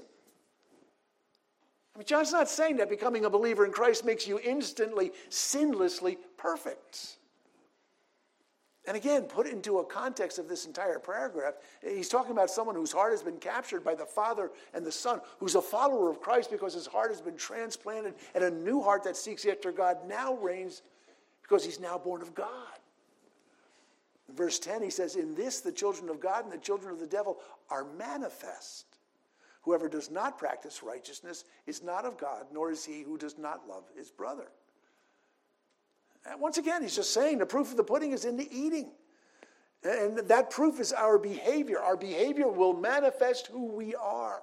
I 1.93 1.99
mean, 1.99 2.05
John's 2.05 2.31
not 2.31 2.47
saying 2.47 2.77
that 2.77 2.89
becoming 2.89 3.25
a 3.25 3.29
believer 3.29 3.65
in 3.65 3.71
Christ 3.71 4.05
makes 4.05 4.27
you 4.27 4.39
instantly, 4.39 5.11
sinlessly 5.29 6.17
perfect. 6.37 7.17
And 8.87 8.95
again, 8.95 9.23
put 9.23 9.45
into 9.45 9.79
a 9.79 9.85
context 9.85 10.39
of 10.39 10.47
this 10.47 10.65
entire 10.65 10.97
paragraph, 10.97 11.55
he's 11.83 12.07
talking 12.07 12.31
about 12.31 12.49
someone 12.49 12.75
whose 12.75 12.91
heart 12.91 13.11
has 13.11 13.21
been 13.21 13.37
captured 13.37 13.83
by 13.83 13.93
the 13.93 14.05
Father 14.05 14.49
and 14.73 14.85
the 14.85 14.91
Son, 14.91 15.19
who's 15.39 15.55
a 15.55 15.61
follower 15.61 16.09
of 16.09 16.21
Christ 16.21 16.49
because 16.49 16.73
his 16.73 16.87
heart 16.87 17.11
has 17.11 17.21
been 17.21 17.37
transplanted, 17.37 18.15
and 18.33 18.43
a 18.43 18.49
new 18.49 18.81
heart 18.81 19.03
that 19.03 19.17
seeks 19.17 19.45
after 19.45 19.71
God 19.71 19.97
now 20.07 20.35
reigns 20.35 20.81
because 21.49 21.65
he's 21.65 21.79
now 21.79 21.97
born 21.97 22.21
of 22.21 22.35
God. 22.35 22.47
In 24.27 24.35
verse 24.35 24.59
10, 24.59 24.83
he 24.83 24.91
says, 24.91 25.15
In 25.15 25.33
this 25.33 25.61
the 25.61 25.71
children 25.71 26.09
of 26.09 26.19
God 26.19 26.43
and 26.43 26.53
the 26.53 26.57
children 26.57 26.93
of 26.93 26.99
the 26.99 27.07
devil 27.07 27.39
are 27.69 27.85
manifest. 27.97 28.85
Whoever 29.63 29.89
does 29.89 30.11
not 30.11 30.37
practice 30.37 30.83
righteousness 30.83 31.45
is 31.65 31.83
not 31.83 32.05
of 32.05 32.17
God, 32.17 32.45
nor 32.53 32.71
is 32.71 32.85
he 32.85 33.01
who 33.01 33.17
does 33.17 33.37
not 33.37 33.67
love 33.67 33.83
his 33.97 34.11
brother. 34.11 34.47
And 36.29 36.39
once 36.39 36.57
again, 36.57 36.83
he's 36.83 36.95
just 36.95 37.13
saying 37.13 37.39
the 37.39 37.45
proof 37.45 37.71
of 37.71 37.77
the 37.77 37.83
pudding 37.83 38.11
is 38.11 38.25
in 38.25 38.37
the 38.37 38.47
eating. 38.55 38.91
And 39.83 40.17
that 40.19 40.51
proof 40.51 40.79
is 40.79 40.93
our 40.93 41.17
behavior. 41.17 41.79
Our 41.79 41.97
behavior 41.97 42.47
will 42.47 42.73
manifest 42.73 43.47
who 43.47 43.65
we 43.65 43.95
are. 43.95 44.41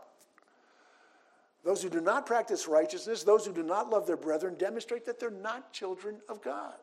Those 1.64 1.82
who 1.82 1.88
do 1.88 2.00
not 2.00 2.26
practice 2.26 2.66
righteousness, 2.66 3.22
those 3.22 3.44
who 3.46 3.52
do 3.52 3.62
not 3.62 3.90
love 3.90 4.06
their 4.06 4.16
brethren, 4.16 4.54
demonstrate 4.56 5.04
that 5.06 5.20
they're 5.20 5.30
not 5.30 5.72
children 5.72 6.20
of 6.28 6.42
God. 6.42 6.74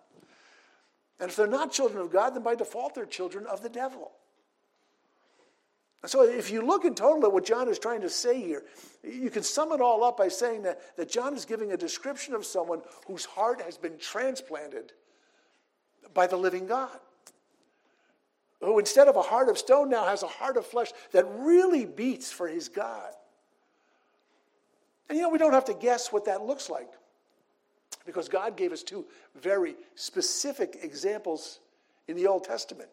And 1.20 1.30
if 1.30 1.36
they're 1.36 1.48
not 1.48 1.72
children 1.72 2.02
of 2.02 2.12
God, 2.12 2.32
then 2.32 2.44
by 2.44 2.56
default 2.56 2.96
they're 2.96 3.06
children 3.06 3.46
of 3.46 3.62
the 3.62 3.70
devil. 3.70 4.12
And 6.02 6.12
so 6.12 6.24
if 6.24 6.52
you 6.52 6.62
look 6.62 6.84
in 6.84 6.96
total 6.96 7.26
at 7.26 7.32
what 7.32 7.46
John 7.46 7.70
is 7.70 7.80
trying 7.80 8.02
to 8.02 8.10
say 8.10 8.42
here, 8.42 8.64
you 9.04 9.30
can 9.30 9.42
sum 9.42 9.72
it 9.72 9.80
all 9.80 10.04
up 10.04 10.18
by 10.18 10.28
saying 10.28 10.64
that, 10.64 10.98
that 10.98 11.10
John 11.10 11.34
is 11.34 11.46
giving 11.46 11.72
a 11.72 11.78
description 11.78 12.34
of 12.34 12.46
someone 12.46 12.82
whose 13.08 13.24
heart 13.24 13.62
has 13.62 13.78
been 13.78 13.98
transplanted 13.98 14.92
by 16.14 16.28
the 16.28 16.36
living 16.36 16.68
God. 16.68 17.00
Who 18.60 18.80
instead 18.80 19.08
of 19.08 19.16
a 19.16 19.22
heart 19.22 19.48
of 19.48 19.58
stone 19.58 19.90
now 19.90 20.06
has 20.06 20.24
a 20.24 20.28
heart 20.28 20.58
of 20.58 20.66
flesh 20.66 20.92
that 21.14 21.26
really 21.38 21.86
beats 21.86 22.32
for 22.32 22.50
his 22.50 22.68
God. 22.68 23.14
And 25.08 25.18
you 25.18 25.22
know, 25.22 25.30
we 25.30 25.38
don't 25.38 25.54
have 25.54 25.66
to 25.66 25.74
guess 25.74 26.12
what 26.12 26.26
that 26.26 26.42
looks 26.42 26.70
like 26.70 26.90
because 28.06 28.28
God 28.28 28.58
gave 28.58 28.72
us 28.72 28.84
two 28.84 29.06
very 29.42 29.76
specific 29.96 30.80
examples 30.82 31.60
in 32.08 32.16
the 32.16 32.28
Old 32.28 32.44
Testament. 32.44 32.90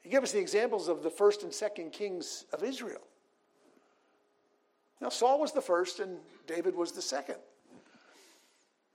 He 0.00 0.10
gave 0.10 0.22
us 0.22 0.32
the 0.32 0.40
examples 0.40 0.88
of 0.88 1.02
the 1.02 1.10
first 1.10 1.42
and 1.42 1.52
second 1.52 1.92
kings 1.92 2.44
of 2.52 2.62
Israel. 2.62 3.02
Now, 5.00 5.10
Saul 5.10 5.40
was 5.40 5.52
the 5.52 5.60
first 5.60 6.00
and 6.00 6.18
David 6.46 6.74
was 6.74 6.92
the 6.92 7.02
second. 7.02 7.36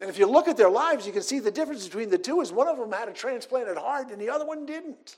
And 0.01 0.09
if 0.09 0.19
you 0.19 0.25
look 0.25 0.47
at 0.47 0.57
their 0.57 0.69
lives, 0.69 1.07
you 1.07 1.13
can 1.13 1.21
see 1.21 1.39
the 1.39 1.51
difference 1.51 1.85
between 1.85 2.09
the 2.09 2.17
two 2.17 2.41
is 2.41 2.51
one 2.51 2.67
of 2.67 2.77
them 2.77 2.91
had 2.91 3.07
a 3.07 3.13
transplanted 3.13 3.77
heart 3.77 4.09
and 4.09 4.19
the 4.19 4.29
other 4.29 4.45
one 4.45 4.65
didn't. 4.65 5.17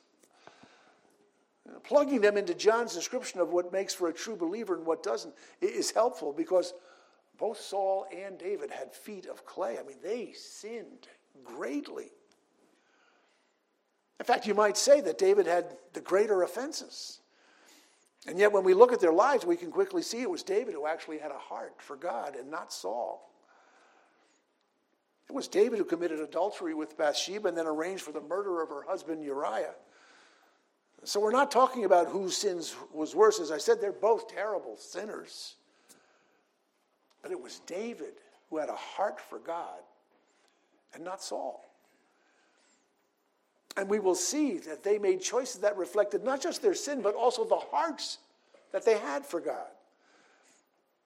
Plugging 1.84 2.22
them 2.22 2.38
into 2.38 2.54
John's 2.54 2.94
description 2.94 3.40
of 3.40 3.50
what 3.50 3.72
makes 3.72 3.94
for 3.94 4.10
a 4.10 4.14
true 4.14 4.36
believer 4.36 4.76
and 4.76 4.86
what 4.86 5.02
doesn't 5.02 5.34
is 5.62 5.90
helpful 5.90 6.32
because 6.32 6.74
both 7.38 7.60
Saul 7.60 8.06
and 8.16 8.38
David 8.38 8.72
had 8.72 8.94
feet 8.94 9.26
of 9.26 9.46
clay. 9.46 9.78
I 9.80 9.84
mean, 9.84 9.98
they 10.02 10.32
sinned 10.34 11.08
greatly. 11.44 12.12
In 14.20 14.26
fact, 14.26 14.48
you 14.48 14.54
might 14.54 14.78
say 14.78 15.02
that 15.02 15.18
David 15.18 15.46
had 15.46 15.78
the 15.94 16.02
greater 16.02 16.44
offenses. 16.44 17.20
And 18.28 18.40
yet, 18.40 18.52
when 18.52 18.64
we 18.64 18.74
look 18.74 18.92
at 18.92 19.00
their 19.00 19.14
lives, 19.14 19.46
we 19.46 19.58
can 19.58 19.72
quickly 19.72 20.02
see 20.02 20.22
it 20.22 20.30
was 20.30 20.42
David 20.42 20.74
who 20.74 20.88
actually 20.88 21.20
had 21.20 21.32
a 21.32 21.38
heart 21.38 21.76
for 21.78 21.96
God 21.96 22.36
and 22.36 22.50
not 22.50 22.74
Saul. 22.74 23.32
It 25.30 25.34
was 25.34 25.48
David 25.48 25.80
who 25.80 25.86
committed 25.86 26.20
adultery 26.20 26.74
with 26.74 26.98
Bathsheba 26.98 27.50
and 27.50 27.58
then 27.58 27.68
arranged 27.68 28.04
for 28.04 28.12
the 28.12 28.22
murder 28.22 28.62
of 28.62 28.70
her 28.70 28.84
husband 28.88 29.24
Uriah. 29.24 29.76
So 31.04 31.20
we're 31.20 31.32
not 31.32 31.52
talking 31.52 31.86
about 31.86 32.08
whose 32.08 32.36
sins 32.36 32.76
was 32.92 33.16
worse. 33.16 33.40
As 33.40 33.52
I 33.52 33.58
said, 33.58 33.80
they're 33.80 33.92
both 33.92 34.28
terrible 34.28 34.76
sinners. 34.78 35.56
But 37.26 37.32
it 37.32 37.42
was 37.42 37.62
David 37.66 38.14
who 38.52 38.58
had 38.60 38.70
a 38.70 38.76
heart 38.76 39.20
for 39.20 39.40
God 39.40 39.80
and 40.94 41.04
not 41.04 41.24
Saul. 41.24 41.66
And 43.76 43.90
we 43.90 43.98
will 43.98 44.14
see 44.14 44.60
that 44.60 44.84
they 44.84 45.00
made 45.00 45.22
choices 45.22 45.62
that 45.62 45.76
reflected 45.76 46.24
not 46.24 46.40
just 46.40 46.62
their 46.62 46.76
sin, 46.76 47.02
but 47.02 47.16
also 47.16 47.44
the 47.44 47.56
hearts 47.56 48.20
that 48.72 48.86
they 48.86 49.00
had 49.00 49.26
for 49.26 49.40
God. 49.40 49.66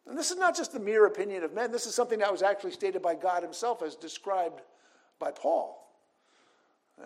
And 0.10 0.18
this 0.18 0.30
is 0.30 0.38
not 0.38 0.58
just 0.58 0.74
the 0.74 0.80
mere 0.82 1.06
opinion 1.06 1.44
of 1.44 1.54
men, 1.54 1.72
this 1.72 1.86
is 1.86 1.96
something 1.96 2.20
that 2.20 2.30
was 2.30 2.44
actually 2.44 2.72
stated 2.72 3.02
by 3.02 3.16
God 3.16 3.42
Himself 3.42 3.82
as 3.82 3.96
described 3.96 4.60
by 5.20 5.32
Paul. 5.32 5.90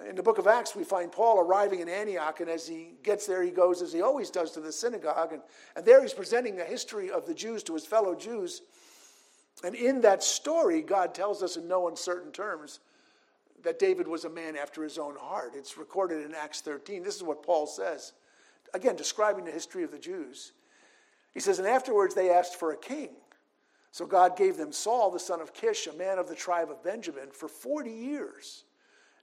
In 0.10 0.16
the 0.16 0.24
book 0.24 0.40
of 0.40 0.48
Acts, 0.48 0.76
we 0.76 0.84
find 0.84 1.12
Paul 1.12 1.40
arriving 1.40 1.82
in 1.82 1.88
Antioch, 1.88 2.40
and 2.40 2.50
as 2.50 2.68
he 2.68 2.96
gets 3.04 3.28
there, 3.28 3.44
he 3.44 3.52
goes, 3.52 3.84
as 3.84 3.94
he 3.94 4.02
always 4.02 4.32
does, 4.32 4.50
to 4.54 4.60
the 4.60 4.72
synagogue. 4.72 5.34
And, 5.34 5.44
and 5.76 5.86
there 5.86 6.02
he's 6.02 6.16
presenting 6.16 6.56
the 6.56 6.64
history 6.64 7.12
of 7.12 7.28
the 7.28 7.36
Jews 7.36 7.62
to 7.66 7.76
his 7.76 7.86
fellow 7.86 8.16
Jews. 8.16 8.64
And 9.62 9.76
in 9.76 10.02
that 10.02 10.24
story, 10.24 10.82
God 10.82 11.14
tells 11.14 11.44
us 11.44 11.58
in 11.58 11.68
no 11.68 11.88
uncertain 11.88 12.32
terms 12.32 12.80
that 13.64 13.80
David 13.80 14.08
was 14.08 14.26
a 14.26 14.30
man 14.30 14.56
after 14.56 14.84
his 14.84 14.98
own 14.98 15.16
heart. 15.16 15.54
It's 15.56 15.78
recorded 15.78 16.26
in 16.26 16.34
Acts 16.34 16.62
13. 16.62 17.04
This 17.04 17.16
is 17.16 17.24
what 17.24 17.44
Paul 17.44 17.68
says, 17.68 18.14
again, 18.74 18.96
describing 18.96 19.46
the 19.46 19.52
history 19.52 19.84
of 19.84 19.92
the 19.92 20.00
Jews. 20.00 20.54
He 21.34 21.40
says, 21.40 21.60
And 21.60 21.68
afterwards 21.68 22.16
they 22.16 22.30
asked 22.30 22.56
for 22.56 22.72
a 22.72 22.78
king. 22.78 23.10
So 23.92 24.06
God 24.06 24.36
gave 24.36 24.58
them 24.58 24.72
Saul, 24.72 25.12
the 25.12 25.20
son 25.20 25.40
of 25.40 25.54
Kish, 25.54 25.86
a 25.88 25.94
man 25.94 26.18
of 26.18 26.28
the 26.28 26.36
tribe 26.36 26.72
of 26.72 26.84
Benjamin, 26.84 27.30
for 27.32 27.48
40 27.48 27.92
years. 27.92 28.64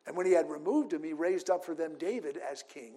And 0.07 0.17
when 0.17 0.27
he 0.27 0.33
had 0.33 0.49
removed 0.49 0.93
him, 0.93 1.03
he 1.03 1.13
raised 1.13 1.51
up 1.51 1.65
for 1.65 1.75
them 1.75 1.99
David 1.99 2.39
as 2.39 2.63
king, 2.63 2.95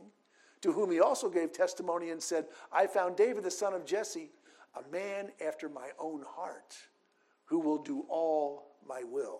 to 0.61 0.71
whom 0.71 0.91
he 0.91 0.99
also 0.99 1.29
gave 1.29 1.51
testimony 1.51 2.11
and 2.11 2.21
said, 2.21 2.45
I 2.71 2.85
found 2.85 3.17
David, 3.17 3.43
the 3.43 3.51
son 3.51 3.73
of 3.73 3.85
Jesse, 3.85 4.29
a 4.75 4.91
man 4.91 5.31
after 5.45 5.67
my 5.67 5.89
own 5.99 6.23
heart 6.35 6.77
who 7.53 7.59
will 7.59 7.77
do 7.77 8.03
all 8.09 8.71
my 8.89 9.03
will. 9.03 9.39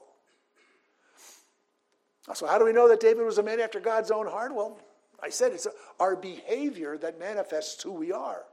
So, 2.36 2.46
how 2.46 2.60
do 2.60 2.66
we 2.66 2.72
know 2.72 2.88
that 2.88 3.00
David 3.00 3.26
was 3.26 3.40
a 3.40 3.44
man 3.44 3.60
after 3.60 3.80
God's 3.80 4.12
own 4.12 4.28
heart? 4.28 4.54
Well, 4.54 4.80
I 5.22 5.32
said 5.32 5.52
it's 5.52 5.66
our 6.00 6.16
behavior 6.16 6.96
that 7.00 7.18
manifests 7.18 7.82
who 7.82 7.92
we 7.92 8.12
are. 8.12 8.44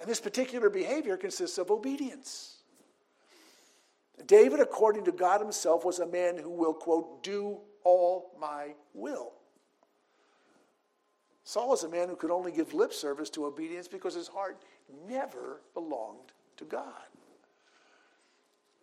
And 0.00 0.10
this 0.10 0.20
particular 0.20 0.68
behavior 0.68 1.16
consists 1.16 1.56
of 1.56 1.70
obedience. 1.70 2.56
David, 4.26 4.58
according 4.58 5.04
to 5.04 5.12
God 5.12 5.40
himself, 5.40 5.84
was 5.84 6.00
a 6.00 6.06
man 6.06 6.36
who 6.36 6.50
will, 6.50 6.74
quote, 6.74 7.22
do 7.22 7.58
all 7.84 8.32
my 8.40 8.74
will. 8.92 9.34
Saul 11.44 11.68
was 11.68 11.84
a 11.84 11.88
man 11.88 12.08
who 12.08 12.16
could 12.16 12.32
only 12.32 12.50
give 12.50 12.74
lip 12.74 12.92
service 12.92 13.30
to 13.30 13.46
obedience 13.46 13.86
because 13.86 14.16
his 14.16 14.26
heart 14.26 14.60
never 15.08 15.60
belonged 15.74 16.32
to 16.56 16.64
God. 16.64 17.06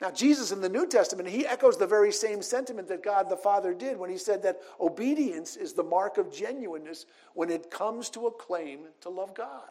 Now, 0.04 0.12
Jesus 0.12 0.52
in 0.52 0.60
the 0.60 0.68
New 0.68 0.86
Testament, 0.86 1.30
he 1.30 1.48
echoes 1.48 1.78
the 1.78 1.88
very 1.88 2.12
same 2.12 2.42
sentiment 2.42 2.89
that 2.89 3.02
God 3.02 3.30
the 3.30 3.38
Father 3.38 3.74
did 3.74 3.98
when 3.98 4.10
he 4.10 4.18
said 4.18 4.44
that 4.44 4.60
obedience 4.82 5.56
is 5.56 5.72
the 5.72 5.82
mark 5.82 6.18
of 6.18 6.30
genuineness 6.30 7.06
when 7.36 7.50
it 7.50 7.72
comes 7.72 8.10
to 8.10 8.28
a 8.28 8.32
claim 8.32 8.82
to 9.00 9.10
love 9.10 9.34
God. 9.34 9.70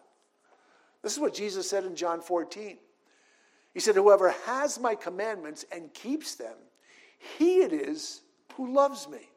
This 1.03 1.13
is 1.13 1.21
what 1.21 1.35
Jesus 1.35 1.69
said 1.69 1.85
in 1.85 1.95
John 1.95 2.23
14. 2.23 2.79
He 3.75 3.81
said, 3.81 3.95
Whoever 3.95 4.31
has 4.47 4.81
my 4.81 4.95
commandments 4.95 5.67
and 5.71 5.93
keeps 5.93 6.35
them, 6.35 6.57
he 7.37 7.61
it 7.61 7.75
is 7.75 8.23
who 8.55 8.73
loves 8.73 9.07
me. 9.11 9.29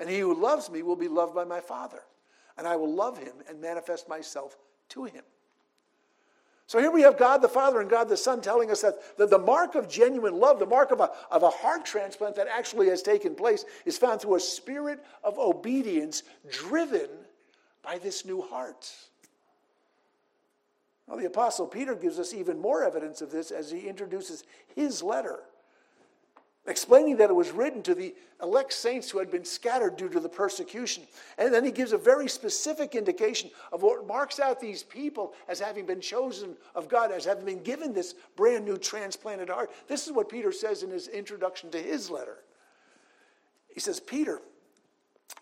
And 0.00 0.10
he 0.10 0.18
who 0.18 0.34
loves 0.34 0.68
me 0.68 0.82
will 0.82 0.96
be 0.96 1.06
loved 1.06 1.36
by 1.36 1.44
my 1.44 1.60
Father. 1.60 2.00
And 2.58 2.66
I 2.66 2.74
will 2.74 2.92
love 2.92 3.18
him 3.18 3.34
and 3.48 3.60
manifest 3.60 4.08
myself 4.08 4.56
to 4.88 5.04
him. 5.04 5.22
So 6.66 6.78
here 6.78 6.90
we 6.90 7.02
have 7.02 7.18
God 7.18 7.42
the 7.42 7.48
Father 7.48 7.80
and 7.80 7.90
God 7.90 8.08
the 8.08 8.16
Son 8.16 8.40
telling 8.40 8.70
us 8.70 8.80
that 8.80 9.18
the, 9.18 9.26
the 9.26 9.38
mark 9.38 9.74
of 9.74 9.88
genuine 9.88 10.38
love, 10.38 10.58
the 10.58 10.66
mark 10.66 10.92
of 10.92 11.00
a, 11.00 11.10
of 11.30 11.42
a 11.42 11.50
heart 11.50 11.84
transplant 11.84 12.36
that 12.36 12.48
actually 12.48 12.88
has 12.88 13.02
taken 13.02 13.34
place, 13.34 13.64
is 13.84 13.98
found 13.98 14.20
through 14.20 14.36
a 14.36 14.40
spirit 14.40 15.04
of 15.22 15.38
obedience 15.38 16.22
driven 16.50 17.08
by 17.82 17.98
this 17.98 18.24
new 18.24 18.40
heart. 18.40 18.90
Well, 21.06 21.18
the 21.18 21.26
Apostle 21.26 21.66
Peter 21.66 21.94
gives 21.94 22.18
us 22.18 22.32
even 22.32 22.58
more 22.58 22.82
evidence 22.82 23.20
of 23.20 23.30
this 23.30 23.50
as 23.50 23.70
he 23.70 23.80
introduces 23.80 24.44
his 24.74 25.02
letter, 25.02 25.40
explaining 26.66 27.18
that 27.18 27.30
it 27.30 27.34
was 27.34 27.50
written 27.50 27.82
to 27.82 27.94
the 27.94 28.14
elect 28.42 28.72
saints 28.72 29.10
who 29.10 29.18
had 29.18 29.30
been 29.30 29.44
scattered 29.44 29.96
due 29.96 30.08
to 30.08 30.20
the 30.20 30.28
persecution. 30.28 31.04
And 31.36 31.52
then 31.52 31.64
he 31.64 31.70
gives 31.70 31.92
a 31.92 31.98
very 31.98 32.28
specific 32.28 32.94
indication 32.94 33.50
of 33.72 33.82
what 33.82 34.06
marks 34.06 34.40
out 34.40 34.60
these 34.60 34.82
people 34.82 35.34
as 35.48 35.60
having 35.60 35.84
been 35.84 36.00
chosen 36.00 36.56
of 36.74 36.88
God, 36.88 37.12
as 37.12 37.24
having 37.24 37.44
been 37.44 37.62
given 37.62 37.92
this 37.92 38.14
brand 38.36 38.64
new 38.64 38.78
transplanted 38.78 39.50
heart. 39.50 39.70
This 39.88 40.06
is 40.06 40.12
what 40.12 40.28
Peter 40.28 40.52
says 40.52 40.82
in 40.82 40.90
his 40.90 41.08
introduction 41.08 41.70
to 41.70 41.78
his 41.78 42.10
letter. 42.10 42.38
He 43.72 43.80
says, 43.80 44.00
Peter, 44.00 44.40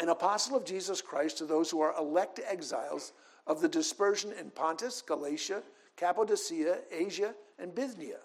an 0.01 0.09
apostle 0.09 0.57
of 0.57 0.65
Jesus 0.65 1.01
Christ 1.01 1.39
to 1.39 1.47
those 1.47 1.71
who 1.71 1.81
are 1.81 1.95
elect 1.99 2.41
exiles 2.49 3.13
of 3.47 3.61
the 3.61 3.69
dispersion 3.69 4.33
in 4.39 4.51
Pontus, 4.51 5.03
Galatia, 5.03 5.63
Cappadocia, 5.97 6.79
Asia, 6.91 7.35
and 7.59 7.75
Bithynia, 7.75 8.19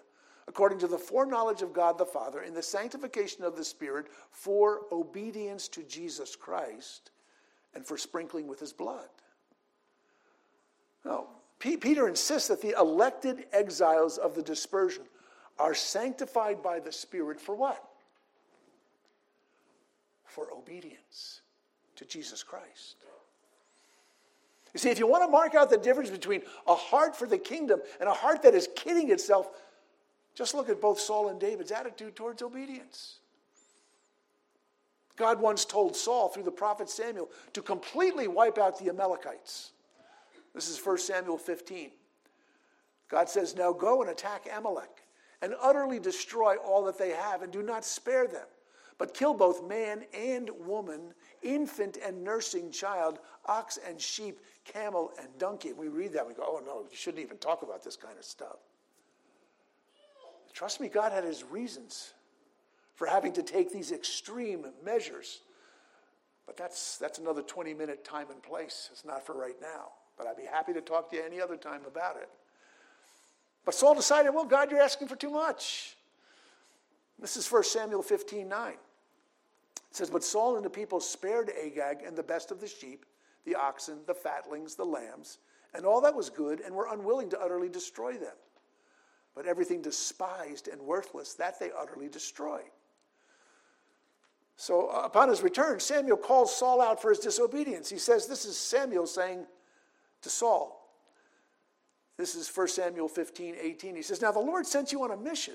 according 0.48 0.78
to 0.78 0.88
the 0.88 0.98
foreknowledge 0.98 1.60
of 1.60 1.74
God 1.74 1.98
the 1.98 2.06
Father, 2.06 2.42
in 2.42 2.54
the 2.54 2.62
sanctification 2.62 3.44
of 3.44 3.54
the 3.54 3.64
Spirit, 3.64 4.06
for 4.30 4.80
obedience 4.90 5.68
to 5.68 5.82
Jesus 5.82 6.34
Christ, 6.34 7.10
and 7.74 7.84
for 7.84 7.98
sprinkling 7.98 8.48
with 8.48 8.58
his 8.58 8.72
blood. 8.72 9.08
Now, 11.04 11.26
P- 11.58 11.76
Peter 11.76 12.08
insists 12.08 12.48
that 12.48 12.62
the 12.62 12.74
elected 12.78 13.44
exiles 13.52 14.16
of 14.16 14.34
the 14.34 14.42
dispersion 14.42 15.04
are 15.58 15.74
sanctified 15.74 16.62
by 16.62 16.80
the 16.80 16.92
Spirit 16.92 17.38
for 17.38 17.54
what? 17.54 17.84
For 20.24 20.50
obedience 20.52 21.42
to 21.96 22.06
Jesus 22.06 22.42
Christ. 22.42 22.96
You 24.74 24.80
see, 24.80 24.90
if 24.90 24.98
you 24.98 25.06
want 25.06 25.24
to 25.24 25.30
mark 25.30 25.54
out 25.54 25.70
the 25.70 25.78
difference 25.78 26.10
between 26.10 26.42
a 26.66 26.74
heart 26.74 27.16
for 27.16 27.26
the 27.26 27.38
kingdom 27.38 27.80
and 28.00 28.08
a 28.08 28.12
heart 28.12 28.42
that 28.42 28.54
is 28.54 28.68
kidding 28.76 29.10
itself, 29.10 29.50
just 30.38 30.54
look 30.54 30.68
at 30.68 30.80
both 30.80 31.00
Saul 31.00 31.30
and 31.30 31.40
David's 31.40 31.72
attitude 31.72 32.14
towards 32.14 32.42
obedience. 32.42 33.18
God 35.16 35.40
once 35.40 35.64
told 35.64 35.96
Saul 35.96 36.28
through 36.28 36.44
the 36.44 36.52
prophet 36.52 36.88
Samuel 36.88 37.28
to 37.54 37.60
completely 37.60 38.28
wipe 38.28 38.56
out 38.56 38.78
the 38.78 38.88
Amalekites. 38.88 39.72
This 40.54 40.68
is 40.68 40.78
1 40.78 40.98
Samuel 40.98 41.38
15. 41.38 41.90
God 43.08 43.28
says, 43.28 43.56
Now 43.56 43.72
go 43.72 44.00
and 44.00 44.12
attack 44.12 44.46
Amalek 44.56 45.02
and 45.42 45.56
utterly 45.60 45.98
destroy 45.98 46.54
all 46.54 46.84
that 46.84 46.98
they 46.98 47.10
have, 47.10 47.42
and 47.42 47.52
do 47.52 47.62
not 47.62 47.84
spare 47.84 48.28
them, 48.28 48.46
but 48.96 49.14
kill 49.14 49.34
both 49.34 49.68
man 49.68 50.04
and 50.16 50.50
woman, 50.60 51.14
infant 51.42 51.98
and 52.04 52.22
nursing 52.22 52.70
child, 52.70 53.18
ox 53.46 53.76
and 53.84 54.00
sheep, 54.00 54.38
camel 54.64 55.10
and 55.20 55.28
donkey. 55.36 55.72
We 55.72 55.88
read 55.88 56.12
that, 56.12 56.20
and 56.20 56.28
we 56.28 56.34
go, 56.34 56.44
oh 56.46 56.62
no, 56.64 56.82
you 56.88 56.96
shouldn't 56.96 57.24
even 57.24 57.38
talk 57.38 57.62
about 57.62 57.82
this 57.82 57.96
kind 57.96 58.16
of 58.16 58.24
stuff. 58.24 58.58
Trust 60.52 60.80
me, 60.80 60.88
God 60.88 61.12
had 61.12 61.24
his 61.24 61.44
reasons 61.44 62.12
for 62.94 63.06
having 63.06 63.32
to 63.32 63.42
take 63.42 63.72
these 63.72 63.92
extreme 63.92 64.66
measures. 64.84 65.40
But 66.46 66.56
that's, 66.56 66.96
that's 66.98 67.18
another 67.18 67.42
20 67.42 67.74
minute 67.74 68.04
time 68.04 68.26
and 68.30 68.42
place. 68.42 68.88
It's 68.92 69.04
not 69.04 69.24
for 69.24 69.34
right 69.34 69.60
now. 69.60 69.92
But 70.16 70.26
I'd 70.26 70.36
be 70.36 70.44
happy 70.44 70.72
to 70.72 70.80
talk 70.80 71.10
to 71.10 71.16
you 71.16 71.22
any 71.24 71.40
other 71.40 71.56
time 71.56 71.82
about 71.86 72.16
it. 72.16 72.28
But 73.64 73.74
Saul 73.74 73.94
decided, 73.94 74.30
well, 74.34 74.44
God, 74.44 74.70
you're 74.70 74.80
asking 74.80 75.08
for 75.08 75.16
too 75.16 75.30
much. 75.30 75.96
This 77.18 77.36
is 77.36 77.50
1 77.50 77.64
Samuel 77.64 78.02
15 78.02 78.48
9. 78.48 78.72
It 78.72 78.76
says, 79.90 80.10
But 80.10 80.24
Saul 80.24 80.56
and 80.56 80.64
the 80.64 80.70
people 80.70 81.00
spared 81.00 81.50
Agag 81.50 81.98
and 82.06 82.16
the 82.16 82.22
best 82.22 82.50
of 82.50 82.60
the 82.60 82.68
sheep 82.68 83.04
the 83.44 83.54
oxen, 83.54 83.98
the 84.06 84.14
fatlings, 84.14 84.74
the 84.74 84.84
lambs, 84.84 85.38
and 85.72 85.86
all 85.86 86.02
that 86.02 86.14
was 86.14 86.28
good, 86.28 86.60
and 86.60 86.74
were 86.74 86.88
unwilling 86.90 87.30
to 87.30 87.40
utterly 87.40 87.68
destroy 87.68 88.12
them. 88.12 88.34
But 89.38 89.46
everything 89.46 89.82
despised 89.82 90.66
and 90.66 90.80
worthless, 90.80 91.34
that 91.34 91.60
they 91.60 91.70
utterly 91.70 92.08
destroyed. 92.08 92.72
So 94.56 94.88
uh, 94.88 95.02
upon 95.04 95.28
his 95.28 95.42
return, 95.42 95.78
Samuel 95.78 96.16
calls 96.16 96.56
Saul 96.56 96.82
out 96.82 97.00
for 97.00 97.10
his 97.10 97.20
disobedience. 97.20 97.88
He 97.88 97.98
says, 97.98 98.26
This 98.26 98.44
is 98.44 98.56
Samuel 98.56 99.06
saying 99.06 99.46
to 100.22 100.28
Saul, 100.28 100.90
this 102.16 102.34
is 102.34 102.50
1 102.52 102.66
Samuel 102.66 103.06
15, 103.06 103.54
18. 103.62 103.94
He 103.94 104.02
says, 104.02 104.20
Now 104.20 104.32
the 104.32 104.40
Lord 104.40 104.66
sent 104.66 104.90
you 104.90 105.04
on 105.04 105.12
a 105.12 105.16
mission 105.16 105.54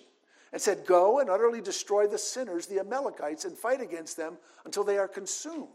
and 0.53 0.61
said, 0.61 0.85
Go 0.85 1.19
and 1.19 1.29
utterly 1.29 1.59
destroy 1.59 2.07
the 2.07 2.17
sinners, 2.17 2.67
the 2.67 2.79
Amalekites, 2.79 3.43
and 3.43 3.57
fight 3.57 3.81
against 3.81 4.15
them 4.15 4.37
until 4.63 4.85
they 4.85 4.97
are 4.97 5.09
consumed. 5.09 5.67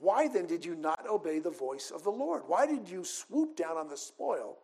Why 0.00 0.26
then 0.26 0.46
did 0.46 0.64
you 0.64 0.74
not 0.74 1.06
obey 1.06 1.38
the 1.38 1.50
voice 1.50 1.92
of 1.94 2.02
the 2.02 2.10
Lord? 2.10 2.44
Why 2.46 2.64
did 2.64 2.88
you 2.88 3.04
swoop 3.04 3.56
down 3.56 3.76
on 3.76 3.88
the 3.90 3.96
spoil 3.98 4.56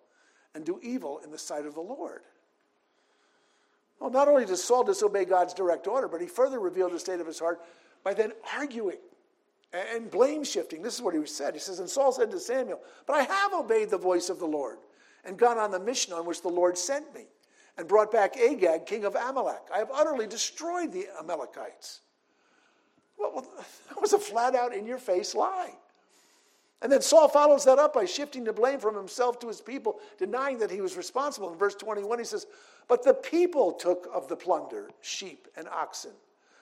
and 0.55 0.65
do 0.65 0.79
evil 0.83 1.21
in 1.25 1.31
the 1.31 1.39
sight 1.39 1.67
of 1.67 1.75
the 1.75 1.81
Lord? 1.81 2.23
Well, 4.01 4.11
not 4.11 4.29
only 4.29 4.47
does 4.47 4.65
Saul 4.65 4.85
disobey 4.85 5.27
God's 5.27 5.55
direct 5.55 5.87
order, 5.87 6.09
but 6.09 6.21
he 6.21 6.27
further 6.27 6.59
revealed 6.59 6.93
the 6.93 6.99
state 6.99 7.21
of 7.21 7.27
his 7.27 7.39
heart 7.39 7.61
by 8.03 8.15
then 8.15 8.33
arguing 8.57 8.97
and 9.73 10.11
blame 10.11 10.43
shifting. 10.43 10.83
This 10.83 10.95
is 10.95 11.03
what 11.03 11.15
he 11.15 11.25
said. 11.27 11.55
He 11.55 11.61
says, 11.61 11.79
And 11.79 11.89
Saul 11.89 12.11
said 12.13 12.31
to 12.31 12.41
Samuel, 12.41 12.81
But 13.07 13.17
I 13.17 13.23
have 13.23 13.53
obeyed 13.53 13.91
the 13.91 13.99
voice 13.99 14.31
of 14.31 14.39
the 14.39 14.47
Lord 14.47 14.79
and 15.25 15.39
gone 15.39 15.59
on 15.59 15.71
the 15.71 15.79
mission 15.79 16.13
on 16.13 16.25
which 16.25 16.43
the 16.43 16.49
Lord 16.49 16.79
sent 16.79 17.15
me 17.15 17.27
and 17.77 17.87
brought 17.87 18.11
back 18.11 18.37
Agag, 18.37 18.87
king 18.87 19.05
of 19.05 19.15
Amalek. 19.15 19.63
I 19.73 19.79
have 19.79 19.91
utterly 19.93 20.27
destroyed 20.27 20.93
the 20.93 21.07
Amalekites. 21.19 22.01
Well, 23.19 23.47
that 23.89 24.01
was 24.01 24.13
a 24.13 24.19
flat 24.19 24.55
out 24.55 24.75
in 24.75 24.87
your 24.87 24.99
face 24.99 25.35
lie. 25.35 25.75
And 26.83 26.91
then 26.91 27.03
Saul 27.03 27.29
follows 27.29 27.65
that 27.67 27.79
up 27.79 27.93
by 27.93 28.07
shifting 28.07 28.45
the 28.45 28.53
blame 28.53 28.79
from 28.79 28.95
himself 28.95 29.39
to 29.41 29.49
his 29.49 29.61
people, 29.61 30.01
denying 30.19 30.59
that 30.59 30.71
he 30.71 30.81
was 30.81 30.97
responsible. 30.97 31.53
In 31.53 31.59
verse 31.59 31.75
21, 31.75 32.19
he 32.19 32.25
says, 32.25 32.47
But 32.89 33.05
the 33.05 33.13
people 33.13 33.73
took 33.73 34.09
of 34.13 34.29
the 34.29 34.37
plunder 34.37 34.91
sheep 35.03 35.47
and 35.57 35.69
oxen, 35.69 36.13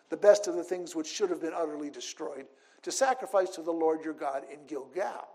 the 0.08 0.16
best 0.16 0.48
of 0.48 0.56
the 0.56 0.64
things 0.64 0.96
which 0.96 1.06
should 1.06 1.30
have 1.30 1.40
been 1.40 1.52
utterly 1.54 1.88
destroyed, 1.88 2.46
to 2.82 2.90
sacrifice 2.90 3.50
to 3.50 3.62
the 3.62 3.72
Lord 3.72 4.04
your 4.04 4.14
God 4.14 4.42
in 4.52 4.58
Gilgal. 4.66 5.28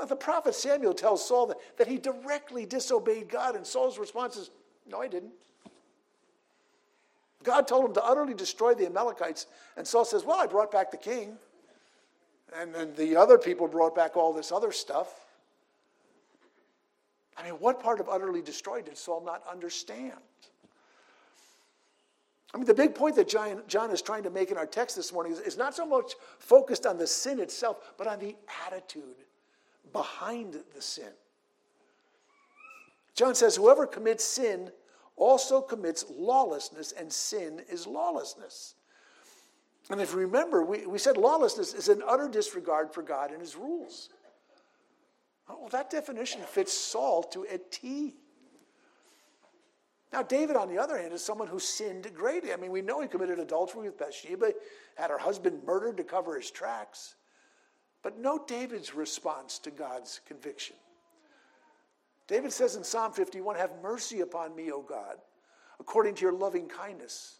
Uh, 0.00 0.04
the 0.04 0.16
prophet 0.16 0.54
Samuel 0.54 0.94
tells 0.94 1.26
Saul 1.26 1.46
that, 1.46 1.58
that 1.76 1.86
he 1.86 1.96
directly 1.96 2.66
disobeyed 2.66 3.28
God, 3.28 3.54
and 3.54 3.64
Saul's 3.64 3.98
response 3.98 4.36
is, 4.36 4.50
No, 4.88 5.00
I 5.00 5.06
didn't. 5.06 5.32
God 7.42 7.66
told 7.66 7.86
him 7.86 7.94
to 7.94 8.04
utterly 8.04 8.34
destroy 8.34 8.74
the 8.74 8.86
Amalekites. 8.86 9.46
And 9.76 9.86
Saul 9.86 10.04
says, 10.04 10.24
Well, 10.24 10.40
I 10.40 10.46
brought 10.46 10.72
back 10.72 10.90
the 10.90 10.96
king. 10.96 11.38
And 12.58 12.74
then 12.74 12.92
the 12.96 13.16
other 13.16 13.38
people 13.38 13.68
brought 13.68 13.94
back 13.94 14.16
all 14.16 14.32
this 14.32 14.50
other 14.50 14.72
stuff. 14.72 15.08
I 17.36 17.44
mean, 17.44 17.54
what 17.54 17.80
part 17.80 18.00
of 18.00 18.08
utterly 18.08 18.42
destroyed 18.42 18.86
did 18.86 18.98
Saul 18.98 19.22
not 19.24 19.42
understand? 19.50 20.18
I 22.52 22.56
mean, 22.56 22.66
the 22.66 22.74
big 22.74 22.94
point 22.94 23.14
that 23.16 23.28
John, 23.28 23.62
John 23.68 23.90
is 23.90 24.02
trying 24.02 24.24
to 24.24 24.30
make 24.30 24.50
in 24.50 24.56
our 24.56 24.66
text 24.66 24.96
this 24.96 25.12
morning 25.12 25.32
is, 25.32 25.40
is 25.40 25.56
not 25.56 25.74
so 25.74 25.86
much 25.86 26.14
focused 26.38 26.84
on 26.84 26.98
the 26.98 27.06
sin 27.06 27.38
itself, 27.38 27.94
but 27.96 28.06
on 28.06 28.18
the 28.18 28.34
attitude 28.66 29.24
behind 29.92 30.56
the 30.74 30.82
sin. 30.82 31.12
John 33.14 33.34
says, 33.34 33.56
Whoever 33.56 33.86
commits 33.86 34.24
sin 34.24 34.70
also 35.16 35.60
commits 35.60 36.04
lawlessness, 36.10 36.92
and 36.92 37.12
sin 37.12 37.62
is 37.68 37.86
lawlessness. 37.86 38.74
And 39.90 40.00
if 40.00 40.12
you 40.12 40.20
remember, 40.20 40.62
we, 40.62 40.86
we 40.86 40.98
said 40.98 41.16
lawlessness 41.16 41.74
is 41.74 41.88
an 41.88 42.02
utter 42.06 42.28
disregard 42.28 42.94
for 42.94 43.02
God 43.02 43.32
and 43.32 43.40
his 43.40 43.56
rules. 43.56 44.08
Oh, 45.48 45.58
well, 45.60 45.68
that 45.70 45.90
definition 45.90 46.40
fits 46.42 46.72
Saul 46.72 47.24
to 47.24 47.44
a 47.50 47.58
T. 47.58 48.14
Now, 50.12 50.22
David, 50.22 50.56
on 50.56 50.68
the 50.68 50.78
other 50.78 50.96
hand, 50.96 51.12
is 51.12 51.24
someone 51.24 51.48
who 51.48 51.58
sinned 51.58 52.08
greatly. 52.14 52.52
I 52.52 52.56
mean, 52.56 52.70
we 52.70 52.82
know 52.82 53.00
he 53.00 53.08
committed 53.08 53.40
adultery 53.40 53.82
with 53.82 53.98
Bathsheba, 53.98 54.52
had 54.96 55.10
her 55.10 55.18
husband 55.18 55.62
murdered 55.66 55.96
to 55.96 56.04
cover 56.04 56.36
his 56.36 56.50
tracks. 56.52 57.16
But 58.02 58.18
note 58.18 58.46
David's 58.46 58.94
response 58.94 59.58
to 59.60 59.70
God's 59.70 60.20
conviction. 60.26 60.76
David 62.28 62.52
says 62.52 62.76
in 62.76 62.84
Psalm 62.84 63.12
51 63.12 63.56
Have 63.56 63.72
mercy 63.82 64.20
upon 64.20 64.54
me, 64.54 64.70
O 64.70 64.82
God, 64.82 65.16
according 65.80 66.14
to 66.14 66.22
your 66.22 66.32
loving 66.32 66.68
kindness, 66.68 67.39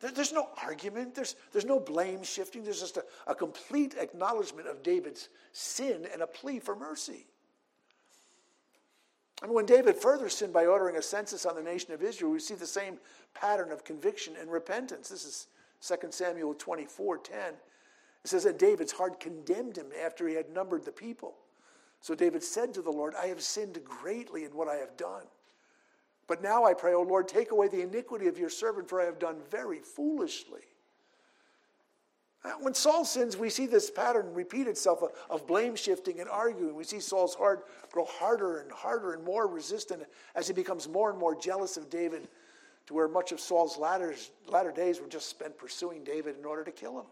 There's 0.00 0.32
no 0.32 0.48
argument, 0.62 1.14
there's, 1.14 1.36
there's 1.52 1.64
no 1.64 1.80
blame 1.80 2.22
shifting, 2.22 2.62
there's 2.62 2.80
just 2.80 2.98
a, 2.98 3.04
a 3.26 3.34
complete 3.34 3.94
acknowledgement 3.98 4.68
of 4.68 4.82
David's 4.82 5.30
sin 5.52 6.06
and 6.12 6.20
a 6.20 6.26
plea 6.26 6.58
for 6.58 6.76
mercy. 6.76 7.26
And 9.42 9.52
when 9.52 9.66
David 9.66 9.96
further 9.96 10.28
sinned 10.28 10.52
by 10.52 10.66
ordering 10.66 10.96
a 10.96 11.02
census 11.02 11.46
on 11.46 11.54
the 11.54 11.62
nation 11.62 11.92
of 11.92 12.02
Israel, 12.02 12.30
we 12.30 12.40
see 12.40 12.54
the 12.54 12.66
same 12.66 12.98
pattern 13.34 13.72
of 13.72 13.84
conviction 13.84 14.34
and 14.40 14.50
repentance. 14.50 15.08
This 15.08 15.24
is 15.24 15.46
2 15.80 16.08
Samuel 16.10 16.54
24 16.54 17.18
10. 17.18 17.38
It 18.24 18.28
says 18.28 18.44
that 18.44 18.58
David's 18.58 18.92
heart 18.92 19.20
condemned 19.20 19.76
him 19.76 19.86
after 20.04 20.26
he 20.26 20.34
had 20.34 20.50
numbered 20.50 20.84
the 20.84 20.92
people. 20.92 21.34
So 22.00 22.14
David 22.14 22.42
said 22.42 22.74
to 22.74 22.82
the 22.82 22.90
Lord, 22.90 23.14
I 23.14 23.26
have 23.26 23.42
sinned 23.42 23.78
greatly 23.84 24.44
in 24.44 24.50
what 24.52 24.68
I 24.68 24.76
have 24.76 24.96
done. 24.96 25.24
But 26.28 26.42
now 26.42 26.64
I 26.64 26.74
pray, 26.74 26.94
O 26.94 27.02
Lord, 27.02 27.28
take 27.28 27.52
away 27.52 27.68
the 27.68 27.82
iniquity 27.82 28.26
of 28.26 28.38
your 28.38 28.50
servant, 28.50 28.88
for 28.88 29.00
I 29.00 29.04
have 29.04 29.18
done 29.18 29.36
very 29.50 29.78
foolishly. 29.78 30.62
Uh, 32.44 32.50
when 32.60 32.74
Saul 32.74 33.04
sins, 33.04 33.36
we 33.36 33.50
see 33.50 33.66
this 33.66 33.90
pattern 33.90 34.32
repeat 34.32 34.66
itself 34.66 35.02
of 35.30 35.46
blame 35.46 35.74
shifting 35.74 36.20
and 36.20 36.28
arguing. 36.28 36.74
We 36.74 36.84
see 36.84 37.00
Saul's 37.00 37.34
heart 37.34 37.66
grow 37.90 38.04
harder 38.04 38.60
and 38.60 38.70
harder 38.70 39.14
and 39.14 39.24
more 39.24 39.46
resistant 39.46 40.04
as 40.34 40.46
he 40.46 40.52
becomes 40.52 40.88
more 40.88 41.10
and 41.10 41.18
more 41.18 41.34
jealous 41.34 41.76
of 41.76 41.90
David, 41.90 42.28
to 42.86 42.94
where 42.94 43.08
much 43.08 43.32
of 43.32 43.40
Saul's 43.40 43.76
latter, 43.76 44.14
latter 44.46 44.70
days 44.70 45.00
were 45.00 45.08
just 45.08 45.28
spent 45.28 45.58
pursuing 45.58 46.04
David 46.04 46.36
in 46.38 46.44
order 46.44 46.62
to 46.62 46.70
kill 46.70 47.00
him. 47.00 47.06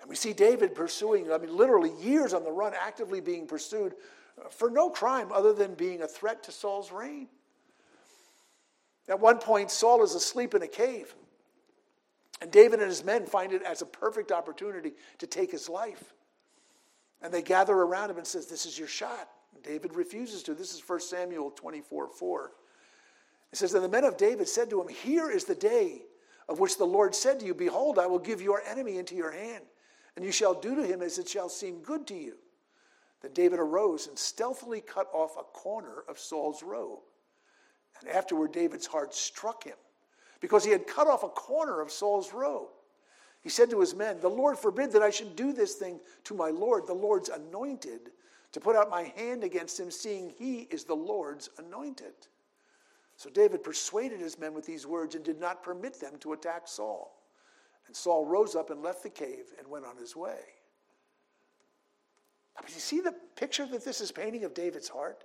And 0.00 0.08
we 0.08 0.16
see 0.16 0.32
David 0.32 0.74
pursuing, 0.74 1.32
I 1.32 1.38
mean, 1.38 1.56
literally 1.56 1.92
years 2.00 2.34
on 2.34 2.42
the 2.42 2.50
run, 2.50 2.72
actively 2.74 3.20
being 3.20 3.46
pursued 3.46 3.94
for 4.50 4.70
no 4.70 4.90
crime 4.90 5.30
other 5.32 5.52
than 5.52 5.74
being 5.74 6.02
a 6.02 6.08
threat 6.08 6.42
to 6.44 6.52
Saul's 6.52 6.90
reign. 6.90 7.28
At 9.08 9.20
one 9.20 9.38
point, 9.38 9.70
Saul 9.70 10.02
is 10.02 10.14
asleep 10.14 10.54
in 10.54 10.62
a 10.62 10.68
cave. 10.68 11.14
And 12.40 12.50
David 12.50 12.80
and 12.80 12.88
his 12.88 13.04
men 13.04 13.26
find 13.26 13.52
it 13.52 13.62
as 13.62 13.82
a 13.82 13.86
perfect 13.86 14.32
opportunity 14.32 14.92
to 15.18 15.26
take 15.26 15.50
his 15.50 15.68
life. 15.68 16.14
And 17.20 17.32
they 17.32 17.42
gather 17.42 17.74
around 17.74 18.10
him 18.10 18.18
and 18.18 18.26
says, 18.26 18.46
This 18.46 18.66
is 18.66 18.78
your 18.78 18.88
shot. 18.88 19.28
David 19.62 19.94
refuses 19.94 20.42
to. 20.44 20.54
This 20.54 20.74
is 20.74 20.82
1 20.84 21.00
Samuel 21.00 21.50
24, 21.52 22.08
4. 22.08 22.52
It 23.52 23.58
says, 23.58 23.74
And 23.74 23.84
the 23.84 23.88
men 23.88 24.04
of 24.04 24.16
David 24.16 24.48
said 24.48 24.70
to 24.70 24.80
him, 24.80 24.88
Here 24.88 25.30
is 25.30 25.44
the 25.44 25.54
day 25.54 26.02
of 26.48 26.58
which 26.58 26.78
the 26.78 26.84
Lord 26.84 27.14
said 27.14 27.38
to 27.40 27.46
you, 27.46 27.54
Behold, 27.54 27.98
I 27.98 28.06
will 28.06 28.18
give 28.18 28.42
your 28.42 28.62
enemy 28.66 28.98
into 28.98 29.14
your 29.14 29.30
hand, 29.30 29.64
and 30.16 30.24
you 30.24 30.32
shall 30.32 30.54
do 30.54 30.74
to 30.74 30.82
him 30.82 31.00
as 31.00 31.18
it 31.18 31.28
shall 31.28 31.48
seem 31.48 31.80
good 31.82 32.06
to 32.08 32.14
you. 32.14 32.34
Then 33.22 33.32
David 33.32 33.60
arose 33.60 34.08
and 34.08 34.18
stealthily 34.18 34.80
cut 34.80 35.08
off 35.12 35.36
a 35.38 35.44
corner 35.44 36.02
of 36.08 36.18
Saul's 36.18 36.62
robe. 36.62 36.98
And 38.00 38.10
afterward, 38.10 38.52
David's 38.52 38.86
heart 38.86 39.14
struck 39.14 39.64
him 39.64 39.76
because 40.40 40.64
he 40.64 40.72
had 40.72 40.86
cut 40.86 41.06
off 41.06 41.22
a 41.22 41.28
corner 41.28 41.80
of 41.80 41.92
Saul's 41.92 42.32
robe. 42.32 42.68
He 43.42 43.48
said 43.48 43.70
to 43.70 43.80
his 43.80 43.94
men, 43.94 44.20
The 44.20 44.28
Lord 44.28 44.58
forbid 44.58 44.92
that 44.92 45.02
I 45.02 45.10
should 45.10 45.36
do 45.36 45.52
this 45.52 45.74
thing 45.74 46.00
to 46.24 46.34
my 46.34 46.50
Lord, 46.50 46.86
the 46.86 46.94
Lord's 46.94 47.28
anointed, 47.28 48.10
to 48.52 48.60
put 48.60 48.76
out 48.76 48.90
my 48.90 49.04
hand 49.16 49.44
against 49.44 49.78
him, 49.78 49.90
seeing 49.90 50.30
he 50.36 50.62
is 50.70 50.84
the 50.84 50.94
Lord's 50.94 51.48
anointed. 51.58 52.14
So 53.16 53.30
David 53.30 53.62
persuaded 53.62 54.20
his 54.20 54.38
men 54.38 54.52
with 54.54 54.66
these 54.66 54.86
words 54.86 55.14
and 55.14 55.24
did 55.24 55.40
not 55.40 55.62
permit 55.62 56.00
them 56.00 56.14
to 56.20 56.32
attack 56.32 56.66
Saul. 56.66 57.16
And 57.86 57.94
Saul 57.94 58.26
rose 58.26 58.54
up 58.54 58.70
and 58.70 58.82
left 58.82 59.02
the 59.02 59.10
cave 59.10 59.46
and 59.58 59.68
went 59.68 59.84
on 59.84 59.96
his 59.96 60.16
way. 60.16 60.40
I 62.56 62.62
mean, 62.62 62.72
you 62.74 62.80
see 62.80 63.00
the 63.00 63.14
picture 63.36 63.66
that 63.66 63.84
this 63.84 64.00
is 64.00 64.12
painting 64.12 64.44
of 64.44 64.54
David's 64.54 64.88
heart? 64.88 65.24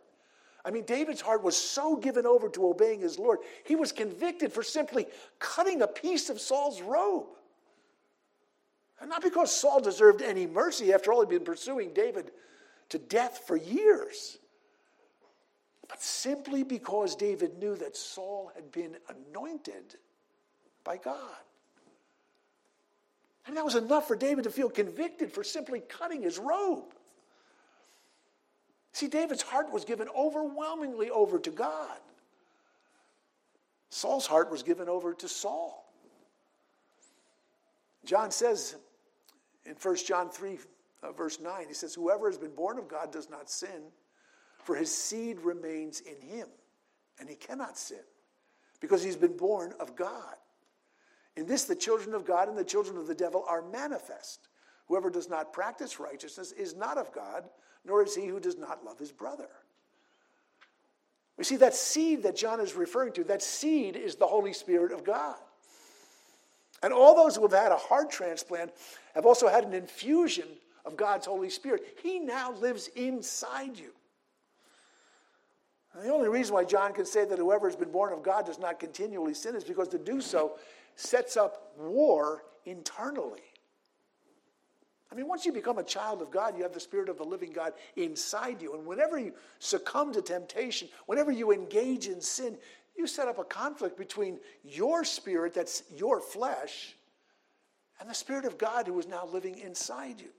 I 0.63 0.71
mean, 0.71 0.83
David's 0.83 1.21
heart 1.21 1.43
was 1.43 1.55
so 1.55 1.95
given 1.95 2.25
over 2.25 2.49
to 2.49 2.67
obeying 2.67 2.99
his 2.99 3.17
Lord, 3.17 3.39
he 3.65 3.75
was 3.75 3.91
convicted 3.91 4.51
for 4.51 4.63
simply 4.63 5.05
cutting 5.39 5.81
a 5.81 5.87
piece 5.87 6.29
of 6.29 6.41
Saul's 6.41 6.81
robe. 6.81 7.27
And 8.99 9.09
not 9.09 9.21
because 9.21 9.55
Saul 9.55 9.79
deserved 9.79 10.21
any 10.21 10.47
mercy, 10.47 10.91
after 10.91 11.13
all, 11.13 11.21
he'd 11.21 11.29
been 11.29 11.43
pursuing 11.43 11.93
David 11.93 12.31
to 12.89 12.97
death 12.97 13.43
for 13.45 13.55
years, 13.55 14.39
but 15.87 16.01
simply 16.01 16.63
because 16.63 17.15
David 17.15 17.59
knew 17.59 17.75
that 17.75 17.95
Saul 17.95 18.51
had 18.55 18.71
been 18.71 18.97
anointed 19.29 19.95
by 20.83 20.97
God. 20.97 21.37
And 23.45 23.55
that 23.55 23.63
was 23.63 23.75
enough 23.75 24.07
for 24.07 24.15
David 24.15 24.43
to 24.43 24.49
feel 24.49 24.69
convicted 24.69 25.31
for 25.31 25.43
simply 25.43 25.79
cutting 25.79 26.23
his 26.23 26.37
robe. 26.37 26.93
See, 28.97 29.07
David's 29.07 29.43
heart 29.43 29.71
was 29.71 29.85
given 29.85 30.07
overwhelmingly 30.17 31.11
over 31.11 31.37
to 31.37 31.51
God. 31.51 31.99
Saul's 33.91 34.25
heart 34.25 34.49
was 34.49 34.63
given 34.63 34.89
over 34.89 35.13
to 35.13 35.27
Saul. 35.27 35.87
John 38.05 38.31
says 38.31 38.75
in 39.67 39.75
1 39.75 39.97
John 39.97 40.31
3, 40.31 40.57
uh, 41.03 41.11
verse 41.11 41.39
9, 41.39 41.65
he 41.67 41.75
says, 41.75 41.93
Whoever 41.93 42.27
has 42.27 42.39
been 42.39 42.55
born 42.55 42.79
of 42.79 42.87
God 42.87 43.11
does 43.11 43.29
not 43.29 43.51
sin, 43.51 43.91
for 44.63 44.75
his 44.75 44.91
seed 44.91 45.41
remains 45.41 45.99
in 45.99 46.19
him, 46.19 46.47
and 47.19 47.29
he 47.29 47.35
cannot 47.35 47.77
sin, 47.77 48.01
because 48.81 49.03
he's 49.03 49.15
been 49.15 49.37
born 49.37 49.75
of 49.79 49.95
God. 49.95 50.37
In 51.35 51.45
this, 51.45 51.65
the 51.65 51.75
children 51.75 52.15
of 52.15 52.25
God 52.25 52.49
and 52.49 52.57
the 52.57 52.63
children 52.63 52.97
of 52.97 53.05
the 53.05 53.13
devil 53.13 53.45
are 53.47 53.61
manifest. 53.61 54.47
Whoever 54.87 55.11
does 55.11 55.29
not 55.29 55.53
practice 55.53 55.99
righteousness 55.99 56.51
is 56.51 56.75
not 56.75 56.97
of 56.97 57.11
God 57.11 57.47
nor 57.87 58.03
is 58.03 58.15
he 58.15 58.27
who 58.27 58.39
does 58.39 58.57
not 58.57 58.83
love 58.85 58.99
his 58.99 59.11
brother. 59.11 59.47
We 61.37 61.43
see 61.43 61.57
that 61.57 61.73
seed 61.73 62.23
that 62.23 62.35
John 62.35 62.59
is 62.59 62.73
referring 62.75 63.13
to, 63.13 63.23
that 63.25 63.41
seed 63.41 63.95
is 63.95 64.15
the 64.15 64.27
Holy 64.27 64.53
Spirit 64.53 64.91
of 64.91 65.03
God. 65.03 65.35
And 66.83 66.93
all 66.93 67.15
those 67.15 67.35
who 67.35 67.43
have 67.43 67.51
had 67.51 67.71
a 67.71 67.77
heart 67.77 68.11
transplant 68.11 68.71
have 69.15 69.25
also 69.25 69.47
had 69.47 69.63
an 69.63 69.73
infusion 69.73 70.47
of 70.85 70.95
God's 70.95 71.25
Holy 71.25 71.49
Spirit. 71.49 71.97
He 72.03 72.19
now 72.19 72.51
lives 72.53 72.89
inside 72.95 73.77
you. 73.77 73.91
And 75.93 76.03
the 76.05 76.13
only 76.13 76.29
reason 76.29 76.53
why 76.53 76.63
John 76.63 76.93
can 76.93 77.05
say 77.05 77.25
that 77.25 77.39
whoever 77.39 77.67
has 77.67 77.75
been 77.75 77.91
born 77.91 78.13
of 78.13 78.21
God 78.21 78.45
does 78.45 78.59
not 78.59 78.79
continually 78.79 79.33
sin 79.33 79.55
is 79.55 79.63
because 79.63 79.87
to 79.89 79.97
do 79.97 80.21
so 80.21 80.57
sets 80.95 81.37
up 81.37 81.73
war 81.77 82.43
internally. 82.65 83.41
I 85.11 85.15
mean, 85.15 85.27
once 85.27 85.45
you 85.45 85.53
become 85.53 85.77
a 85.77 85.83
child 85.83 86.21
of 86.21 86.31
God, 86.31 86.57
you 86.57 86.63
have 86.63 86.73
the 86.73 86.79
Spirit 86.79 87.07
of 87.07 87.17
the 87.17 87.23
living 87.23 87.51
God 87.53 87.73
inside 87.95 88.61
you. 88.61 88.73
And 88.73 88.85
whenever 88.85 89.17
you 89.17 89.33
succumb 89.59 90.11
to 90.13 90.21
temptation, 90.21 90.89
whenever 91.05 91.31
you 91.31 91.51
engage 91.51 92.07
in 92.07 92.19
sin, 92.19 92.57
you 92.97 93.07
set 93.07 93.27
up 93.27 93.39
a 93.39 93.43
conflict 93.43 93.97
between 93.97 94.39
your 94.63 95.05
spirit, 95.05 95.53
that's 95.53 95.83
your 95.95 96.19
flesh, 96.19 96.95
and 97.99 98.09
the 98.09 98.13
Spirit 98.13 98.45
of 98.45 98.57
God 98.57 98.87
who 98.87 98.99
is 98.99 99.07
now 99.07 99.25
living 99.25 99.59
inside 99.59 100.19
you. 100.19 100.29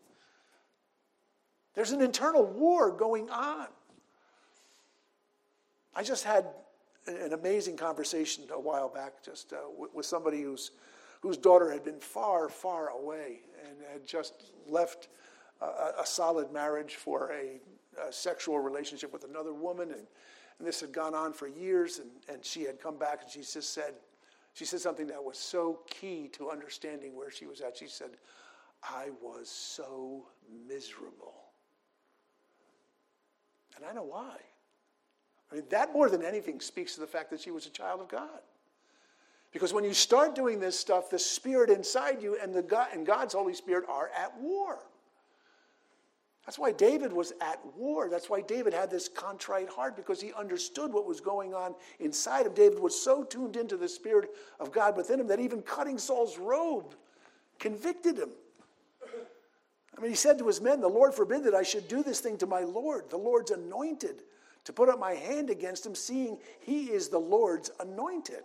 There's 1.75 1.93
an 1.93 2.03
internal 2.03 2.45
war 2.45 2.91
going 2.91 3.31
on. 3.31 3.69
I 5.95 6.03
just 6.03 6.25
had 6.25 6.47
an 7.07 7.33
amazing 7.33 7.77
conversation 7.77 8.45
a 8.51 8.61
while 8.61 8.89
back, 8.89 9.25
just 9.25 9.53
uh, 9.53 9.57
with 9.95 10.05
somebody 10.05 10.43
who's 10.43 10.73
whose 11.21 11.37
daughter 11.37 11.71
had 11.71 11.85
been 11.85 11.99
far, 11.99 12.49
far 12.49 12.89
away 12.91 13.41
and 13.67 13.77
had 13.93 14.07
just 14.07 14.53
left 14.67 15.09
a, 15.61 16.01
a 16.01 16.07
solid 16.07 16.53
marriage 16.53 16.95
for 16.95 17.33
a, 17.33 17.61
a, 18.09 18.13
sexual 18.13 18.59
relationship 18.61 19.13
with 19.13 19.25
another 19.25 19.53
woman. 19.53 19.91
And, 19.91 20.07
and 20.59 20.67
this 20.67 20.81
had 20.81 20.93
gone 20.93 21.15
on 21.15 21.33
for 21.33 21.49
years. 21.49 21.99
And, 21.99 22.11
and 22.29 22.45
she 22.45 22.63
had 22.63 22.81
come 22.81 22.99
back 22.99 23.23
and 23.23 23.31
she 23.31 23.41
just 23.41 23.73
said, 23.73 23.95
she 24.55 24.65
said 24.65 24.81
something 24.81 25.07
that 25.09 25.23
was 25.23 25.39
so 25.39 25.81
key 25.89 26.29
to 26.33 26.51
understanding 26.51 27.17
where 27.17 27.31
she 27.31 27.47
was 27.47 27.61
at. 27.61 27.77
She 27.77 27.87
said, 27.87 28.11
I 28.83 29.11
was 29.23 29.49
so 29.49 30.27
miserable. 30.67 31.35
And 33.77 33.85
I 33.85 33.93
know 33.93 34.05
why. 34.05 34.37
I 35.51 35.55
mean, 35.55 35.65
that 35.71 35.93
more 35.93 36.11
than 36.11 36.25
anything 36.25 36.61
speaks 36.61 36.95
to 36.95 37.01
the 37.01 37.07
fact 37.07 37.31
that 37.31 37.41
she 37.41 37.51
was 37.51 37.67
a 37.67 37.71
child 37.71 38.01
of 38.01 38.09
God. 38.09 38.41
Because 39.53 39.73
when 39.73 39.85
you 39.85 39.95
start 39.95 40.35
doing 40.35 40.61
this 40.61 40.79
stuff, 40.79 41.11
the 41.11 41.19
Spirit 41.19 41.71
inside 41.71 42.23
you 42.23 42.37
and, 42.43 42.55
the 42.55 42.63
God, 42.63 42.89
and 42.93 43.07
God's 43.07 43.35
Holy 43.35 43.55
Spirit 43.55 43.85
are 43.89 44.11
at 44.17 44.39
war. 44.39 44.79
That's 46.45 46.59
why 46.59 46.73
David 46.73 47.13
was 47.13 47.35
at 47.43 47.61
war. 47.77 48.09
That's 48.09 48.31
why 48.31 48.41
David 48.41 48.73
had 48.73 48.91
this 48.91 49.07
contrite 49.07 49.69
heart 49.69 49.97
because 49.97 50.19
he 50.19 50.33
understood 50.33 50.93
what 50.93 51.07
was 51.07 51.21
going 51.21 51.53
on 51.53 51.75
inside 52.01 52.47
him. 52.47 52.55
David 52.55 52.79
was 52.79 52.99
so 52.99 53.23
tuned 53.23 53.57
into 53.57 53.77
the 53.77 53.89
Spirit 53.89 54.31
of 54.59 54.73
God 54.73 54.97
within 54.97 55.21
him 55.21 55.27
that 55.27 55.41
even 55.41 55.61
cutting 55.61 55.99
Saul's 55.99 56.39
robe 56.39 56.95
convicted 57.59 58.19
him. 58.19 58.31
I 59.97 60.01
mean, 60.01 60.11
he 60.11 60.17
said 60.17 60.39
to 60.39 60.47
his 60.47 60.61
men, 60.61 60.81
The 60.81 60.89
Lord 60.89 61.13
forbid 61.13 61.45
that 61.45 61.55
I 61.55 61.63
should 61.63 61.89
do 61.89 62.03
this 62.03 62.21
thing 62.21 62.39
to 62.39 62.47
my 62.47 62.61
Lord, 62.61 63.11
the 63.11 63.19
Lord's 63.19 63.51
anointed, 63.51 64.23
to 64.65 64.73
put 64.73 64.89
up 64.89 64.99
my 64.99 65.13
hand 65.13 65.51
against 65.51 65.85
him, 65.85 65.95
seeing 65.95 66.39
he 66.61 66.85
is 66.85 67.09
the 67.09 67.19
Lord's 67.19 67.71
anointed. 67.81 68.45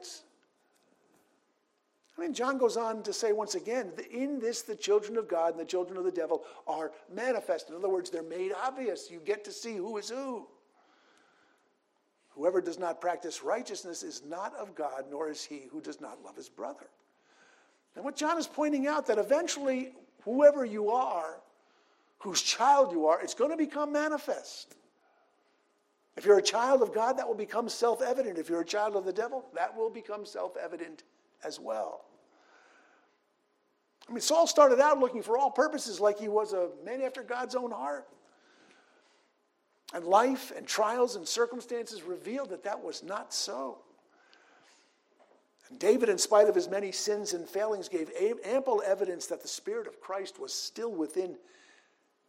I 2.17 2.21
mean, 2.21 2.33
John 2.33 2.57
goes 2.57 2.77
on 2.77 3.01
to 3.03 3.13
say 3.13 3.31
once 3.31 3.55
again, 3.55 3.91
in 4.11 4.39
this 4.39 4.61
the 4.61 4.75
children 4.75 5.17
of 5.17 5.27
God 5.27 5.51
and 5.51 5.59
the 5.59 5.65
children 5.65 5.97
of 5.97 6.03
the 6.03 6.11
devil 6.11 6.43
are 6.67 6.91
manifest. 7.11 7.69
In 7.69 7.75
other 7.75 7.89
words, 7.89 8.09
they're 8.09 8.21
made 8.21 8.51
obvious. 8.63 9.09
You 9.09 9.19
get 9.19 9.43
to 9.45 9.51
see 9.51 9.75
who 9.75 9.97
is 9.97 10.09
who. 10.09 10.47
Whoever 12.29 12.61
does 12.61 12.79
not 12.79 13.01
practice 13.01 13.43
righteousness 13.43 14.03
is 14.03 14.23
not 14.27 14.55
of 14.55 14.75
God, 14.75 15.05
nor 15.09 15.29
is 15.29 15.43
he 15.43 15.63
who 15.71 15.81
does 15.81 16.01
not 16.01 16.23
love 16.23 16.35
his 16.35 16.49
brother. 16.49 16.87
And 17.95 18.03
what 18.03 18.15
John 18.15 18.37
is 18.37 18.47
pointing 18.47 18.87
out 18.87 19.07
that 19.07 19.19
eventually, 19.19 19.93
whoever 20.23 20.65
you 20.65 20.89
are, 20.89 21.39
whose 22.19 22.41
child 22.41 22.91
you 22.91 23.07
are, 23.07 23.21
it's 23.21 23.35
going 23.35 23.51
to 23.51 23.57
become 23.57 23.91
manifest. 23.91 24.75
If 26.15 26.25
you're 26.25 26.39
a 26.39 26.43
child 26.43 26.81
of 26.81 26.93
God, 26.93 27.17
that 27.17 27.27
will 27.27 27.35
become 27.35 27.69
self 27.69 28.01
evident. 28.01 28.37
If 28.37 28.49
you're 28.49 28.61
a 28.61 28.65
child 28.65 28.95
of 28.95 29.05
the 29.05 29.13
devil, 29.13 29.45
that 29.55 29.75
will 29.75 29.89
become 29.89 30.25
self 30.25 30.55
evident 30.57 31.03
as 31.45 31.59
well. 31.59 32.05
I 34.07 34.11
mean, 34.11 34.21
Saul 34.21 34.47
started 34.47 34.79
out 34.79 34.99
looking 34.99 35.21
for 35.21 35.37
all 35.37 35.49
purposes 35.49 35.99
like 35.99 36.19
he 36.19 36.27
was 36.27 36.53
a 36.53 36.69
man 36.85 37.01
after 37.01 37.23
God's 37.23 37.55
own 37.55 37.71
heart. 37.71 38.07
And 39.93 40.05
life 40.05 40.51
and 40.55 40.65
trials 40.65 41.15
and 41.15 41.27
circumstances 41.27 42.01
revealed 42.03 42.49
that 42.49 42.63
that 42.63 42.83
was 42.83 43.03
not 43.03 43.33
so. 43.33 43.77
And 45.69 45.79
David, 45.79 46.09
in 46.09 46.17
spite 46.17 46.49
of 46.49 46.55
his 46.55 46.67
many 46.67 46.91
sins 46.91 47.33
and 47.33 47.47
failings, 47.47 47.87
gave 47.87 48.09
ample 48.43 48.81
evidence 48.85 49.27
that 49.27 49.41
the 49.41 49.47
Spirit 49.47 49.87
of 49.87 50.01
Christ 50.01 50.39
was 50.39 50.53
still 50.53 50.91
within 50.91 51.35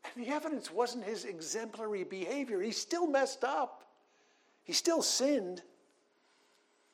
and 0.05 0.25
the 0.25 0.31
evidence 0.31 0.71
wasn't 0.71 1.05
his 1.05 1.25
exemplary 1.25 2.05
behavior. 2.05 2.61
He 2.61 2.73
still 2.73 3.07
messed 3.07 3.45
up, 3.45 3.85
he 4.65 4.73
still 4.73 5.03
sinned. 5.03 5.63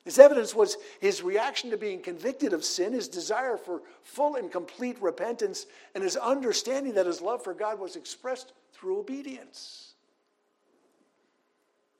His 0.05 0.18
evidence 0.18 0.55
was 0.55 0.76
his 1.01 1.22
reaction 1.22 1.70
to 1.70 1.76
being 1.76 2.01
convicted 2.01 2.53
of 2.53 2.64
sin, 2.64 2.94
his 2.94 3.09
desire 3.09 3.57
for 3.57 3.82
full 4.03 4.36
and 4.36 4.51
complete 4.51 5.01
repentance, 5.01 5.66
and 5.94 6.03
his 6.03 6.16
understanding 6.16 6.94
that 6.94 7.07
his 7.07 7.20
love 7.20 7.44
for 7.44 7.53
God 7.53 7.78
was 7.78 7.96
expressed 7.96 8.53
through 8.72 8.98
obedience. 8.98 9.94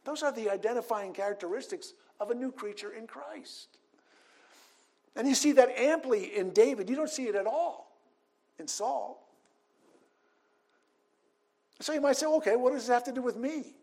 Those 0.05 0.23
are 0.23 0.33
the 0.33 0.51
identifying 0.51 1.13
characteristics 1.13 1.93
of 2.19 2.31
a 2.31 2.35
new 2.35 2.51
creature 2.51 2.93
in 2.93 3.07
Christ. 3.07 3.69
And 5.15 5.29
you 5.29 5.35
see 5.35 5.53
that 5.53 5.79
amply 5.79 6.37
in 6.37 6.51
David. 6.51 6.89
You 6.89 6.97
don't 6.97 7.11
see 7.11 7.25
it 7.25 7.35
at 7.35 7.47
all 7.47 7.97
in 8.59 8.67
Saul. 8.67 9.27
So 11.81 11.93
you 11.93 12.01
might 12.01 12.17
say, 12.17 12.27
okay, 12.27 12.57
what 12.57 12.73
does 12.73 12.87
this 12.87 12.95
have 12.95 13.05
to 13.05 13.13
do 13.13 13.23
with 13.23 13.37
me? 13.37 13.75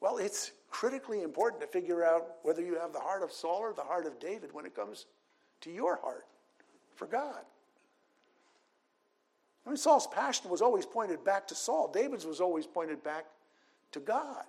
Well, 0.00 0.18
it's 0.18 0.52
critically 0.74 1.22
important 1.22 1.62
to 1.62 1.68
figure 1.68 2.04
out 2.04 2.38
whether 2.42 2.60
you 2.60 2.74
have 2.74 2.92
the 2.92 2.98
heart 2.98 3.22
of 3.22 3.30
Saul 3.30 3.58
or 3.60 3.72
the 3.72 3.84
heart 3.84 4.06
of 4.06 4.18
David 4.18 4.52
when 4.52 4.66
it 4.66 4.74
comes 4.74 5.06
to 5.60 5.70
your 5.70 6.00
heart 6.02 6.26
for 6.96 7.06
God. 7.06 7.42
I 9.64 9.70
mean, 9.70 9.76
Saul's 9.76 10.08
passion 10.08 10.50
was 10.50 10.60
always 10.60 10.84
pointed 10.84 11.24
back 11.24 11.46
to 11.46 11.54
Saul. 11.54 11.92
David's 11.94 12.26
was 12.26 12.40
always 12.40 12.66
pointed 12.66 13.04
back 13.04 13.26
to 13.92 14.00
God. 14.00 14.42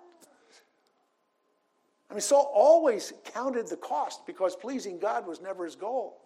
I 2.10 2.14
mean, 2.14 2.20
Saul 2.20 2.50
always 2.52 3.12
counted 3.32 3.68
the 3.68 3.76
cost 3.76 4.26
because 4.26 4.56
pleasing 4.56 4.98
God 4.98 5.28
was 5.28 5.40
never 5.40 5.64
his 5.64 5.76
goal. 5.76 6.18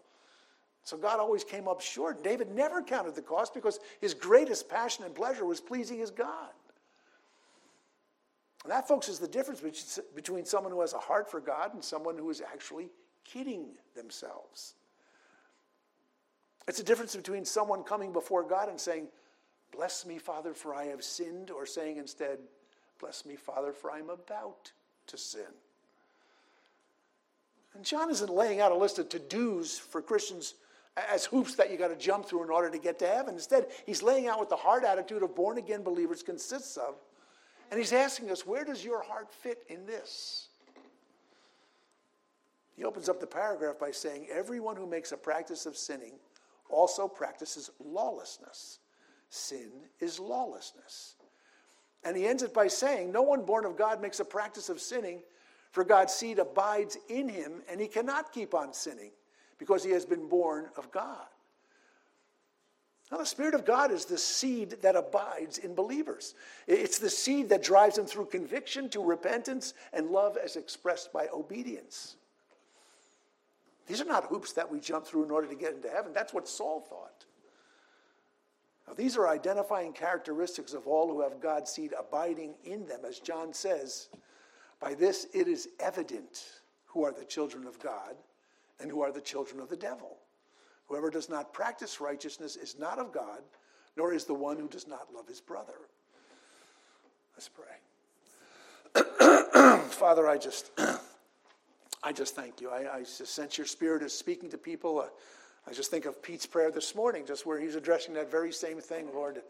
So 0.82 0.96
God 0.96 1.20
always 1.20 1.44
came 1.44 1.68
up 1.68 1.82
short. 1.82 2.24
David 2.24 2.51
never 2.51 2.82
counted 2.82 3.14
the 3.14 3.22
cost 3.22 3.53
because 3.53 3.78
his 4.01 4.14
greatest 4.14 4.66
passion 4.66 5.05
and 5.05 5.14
pleasure 5.14 5.44
was 5.44 5.61
pleasing 5.61 5.98
his 5.98 6.11
God. 6.11 6.53
And 8.64 8.72
that, 8.72 8.86
folks, 8.86 9.08
is 9.08 9.18
the 9.18 9.28
difference 9.28 9.98
between 10.14 10.44
someone 10.44 10.72
who 10.72 10.80
has 10.82 10.92
a 10.92 10.98
heart 10.98 11.30
for 11.30 11.40
God 11.40 11.72
and 11.72 11.82
someone 11.82 12.18
who 12.18 12.28
is 12.28 12.42
actually 12.42 12.90
kidding 13.24 13.68
themselves. 13.94 14.74
It's 16.68 16.78
a 16.78 16.84
difference 16.84 17.16
between 17.16 17.44
someone 17.44 17.82
coming 17.82 18.12
before 18.12 18.42
God 18.44 18.68
and 18.68 18.78
saying, 18.78 19.08
Bless 19.72 20.04
me, 20.04 20.18
Father, 20.18 20.52
for 20.52 20.74
I 20.74 20.86
have 20.86 21.02
sinned, 21.02 21.50
or 21.50 21.64
saying 21.64 21.96
instead, 21.96 22.38
Bless 23.00 23.24
me, 23.24 23.36
Father, 23.36 23.72
for 23.72 23.90
I'm 23.90 24.11
about 24.11 24.72
to 25.06 25.16
sin. 25.16 25.42
And 27.74 27.84
John 27.84 28.11
isn't 28.11 28.30
laying 28.30 28.61
out 28.61 28.72
a 28.72 28.76
list 28.76 28.98
of 28.98 29.08
to 29.11 29.18
dos 29.18 29.78
for 29.78 30.02
Christians 30.02 30.54
as 30.96 31.24
hoops 31.24 31.54
that 31.54 31.70
you 31.70 31.78
got 31.78 31.88
to 31.88 31.96
jump 31.96 32.26
through 32.26 32.42
in 32.42 32.50
order 32.50 32.68
to 32.68 32.78
get 32.78 32.98
to 32.98 33.06
heaven. 33.06 33.34
Instead, 33.34 33.68
he's 33.86 34.02
laying 34.02 34.26
out 34.26 34.38
what 34.38 34.50
the 34.50 34.56
heart 34.56 34.84
attitude 34.84 35.22
of 35.22 35.34
born 35.34 35.56
again 35.56 35.82
believers 35.82 36.22
consists 36.22 36.76
of. 36.76 36.96
And 37.70 37.78
he's 37.78 37.92
asking 37.92 38.30
us, 38.30 38.46
where 38.46 38.64
does 38.64 38.84
your 38.84 39.02
heart 39.02 39.32
fit 39.32 39.62
in 39.68 39.86
this? 39.86 40.48
He 42.74 42.84
opens 42.84 43.08
up 43.08 43.20
the 43.20 43.26
paragraph 43.26 43.78
by 43.78 43.90
saying, 43.90 44.28
Everyone 44.32 44.74
who 44.74 44.86
makes 44.86 45.12
a 45.12 45.16
practice 45.16 45.66
of 45.66 45.76
sinning 45.76 46.14
also 46.70 47.06
practices 47.06 47.70
lawlessness. 47.78 48.78
Sin 49.28 49.70
is 50.00 50.18
lawlessness. 50.18 51.14
And 52.04 52.16
he 52.16 52.26
ends 52.26 52.42
it 52.42 52.54
by 52.54 52.68
saying, 52.68 53.12
No 53.12 53.22
one 53.22 53.44
born 53.44 53.66
of 53.66 53.76
God 53.76 54.00
makes 54.00 54.18
a 54.18 54.24
practice 54.24 54.70
of 54.70 54.80
sinning, 54.80 55.20
for 55.72 55.84
God's 55.84 56.14
seed 56.14 56.38
abides 56.38 56.96
in 57.08 57.28
him, 57.28 57.62
and 57.70 57.80
he 57.80 57.86
cannot 57.86 58.32
keep 58.32 58.54
on 58.54 58.72
sinning 58.72 59.10
because 59.58 59.84
he 59.84 59.90
has 59.90 60.06
been 60.06 60.26
born 60.28 60.68
of 60.76 60.90
God. 60.90 61.26
Now, 63.11 63.18
the 63.18 63.26
Spirit 63.26 63.54
of 63.54 63.64
God 63.64 63.90
is 63.90 64.04
the 64.04 64.18
seed 64.18 64.76
that 64.82 64.94
abides 64.94 65.58
in 65.58 65.74
believers. 65.74 66.34
It's 66.68 66.98
the 66.98 67.11
seed 67.11 67.48
that 67.48 67.62
drives 67.62 67.96
them 67.96 68.06
through 68.06 68.26
conviction 68.26 68.88
to 68.90 69.02
repentance 69.02 69.74
and 69.92 70.11
love 70.11 70.36
as 70.36 70.54
expressed 70.54 71.12
by 71.12 71.26
obedience. 71.34 72.16
These 73.88 74.00
are 74.00 74.04
not 74.04 74.26
hoops 74.26 74.52
that 74.52 74.70
we 74.70 74.78
jump 74.78 75.04
through 75.04 75.24
in 75.24 75.32
order 75.32 75.48
to 75.48 75.56
get 75.56 75.74
into 75.74 75.88
heaven. 75.88 76.12
That's 76.12 76.32
what 76.32 76.46
Saul 76.46 76.80
thought. 76.80 77.24
Now, 78.86 78.94
these 78.94 79.16
are 79.16 79.28
identifying 79.28 79.92
characteristics 79.92 80.72
of 80.72 80.86
all 80.86 81.08
who 81.08 81.22
have 81.22 81.40
God's 81.40 81.72
seed 81.72 81.92
abiding 81.98 82.54
in 82.62 82.86
them. 82.86 83.00
As 83.04 83.18
John 83.18 83.52
says, 83.52 84.08
by 84.80 84.94
this 84.94 85.26
it 85.34 85.48
is 85.48 85.68
evident 85.80 86.44
who 86.86 87.04
are 87.04 87.12
the 87.12 87.24
children 87.24 87.66
of 87.66 87.80
God 87.80 88.14
and 88.78 88.88
who 88.88 89.00
are 89.02 89.11
the 89.11 89.20
children 89.20 89.61
of 89.61 89.68
the 89.68 89.76
devil. 89.76 90.18
Whoever 90.91 91.09
does 91.09 91.30
not 91.30 91.53
practice 91.53 92.01
righteousness 92.01 92.57
is 92.57 92.76
not 92.76 92.99
of 92.99 93.12
God, 93.12 93.38
nor 93.97 94.12
is 94.12 94.24
the 94.24 94.34
one 94.34 94.59
who 94.59 94.66
does 94.66 94.88
not 94.88 95.07
love 95.14 95.28
his 95.28 95.41
brother. 95.41 95.74
Let's 97.36 97.49
pray. 97.49 97.78
Father, 99.91 100.28
I 100.28 100.36
just, 100.36 100.72
I 102.03 102.12
just 102.12 102.34
thank 102.34 102.61
you. 102.61 102.70
I, 102.70 102.97
I, 102.97 103.01
just 103.03 103.28
sense 103.28 103.57
your 103.57 103.68
spirit 103.68 104.03
is 104.03 104.12
speaking 104.12 104.51
to 104.51 104.59
people. 104.59 104.99
Uh, 104.99 105.07
I 105.70 105.72
just 105.72 105.93
think 105.93 106.07
of 106.07 106.20
Pete's 106.24 106.47
prayer 106.47 106.72
this 106.72 106.97
morning, 106.97 107.24
just 107.24 107.47
where 107.47 107.61
he's 107.61 107.76
addressing 107.76 108.14
that 108.14 108.28
very 108.28 108.53
same 108.53 108.80
thing, 108.80 109.07
Lord. 109.14 109.43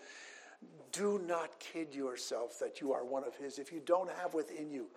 Do 0.93 1.22
not 1.26 1.59
kid 1.59 1.95
yourself 1.95 2.59
that 2.59 2.82
you 2.82 2.93
are 2.93 3.03
one 3.03 3.24
of 3.24 3.34
his. 3.36 3.59
If 3.59 3.72
you 3.72 3.80
don't 3.86 4.11
have 4.11 4.34
within 4.34 4.70
you 4.70 4.88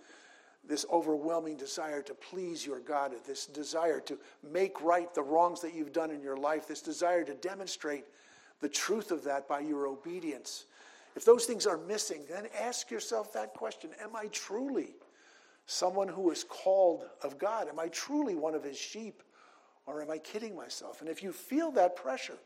this 0.67 0.85
overwhelming 0.91 1.57
desire 1.57 2.01
to 2.01 2.13
please 2.13 2.65
your 2.65 2.79
God, 2.79 3.13
this 3.27 3.45
desire 3.45 3.99
to 4.01 4.17
make 4.49 4.81
right 4.81 5.13
the 5.13 5.21
wrongs 5.21 5.61
that 5.61 5.73
you've 5.73 5.91
done 5.91 6.11
in 6.11 6.21
your 6.21 6.37
life, 6.37 6.67
this 6.67 6.81
desire 6.81 7.23
to 7.25 7.33
demonstrate 7.35 8.05
the 8.61 8.69
truth 8.69 9.11
of 9.11 9.23
that 9.25 9.47
by 9.47 9.59
your 9.59 9.87
obedience. 9.87 10.65
If 11.15 11.25
those 11.25 11.45
things 11.45 11.67
are 11.67 11.77
missing, 11.77 12.21
then 12.29 12.47
ask 12.59 12.89
yourself 12.89 13.33
that 13.33 13.53
question 13.53 13.91
Am 14.01 14.15
I 14.15 14.27
truly 14.27 14.95
someone 15.65 16.07
who 16.07 16.31
is 16.31 16.43
called 16.43 17.05
of 17.21 17.37
God? 17.37 17.67
Am 17.67 17.79
I 17.79 17.89
truly 17.89 18.35
one 18.35 18.55
of 18.55 18.63
his 18.63 18.77
sheep? 18.77 19.21
Or 19.85 20.01
am 20.01 20.09
I 20.09 20.17
kidding 20.17 20.55
myself? 20.55 21.01
And 21.01 21.09
if 21.09 21.21
you 21.21 21.33
feel 21.33 21.71
that 21.71 21.97
pressure, 21.97 22.37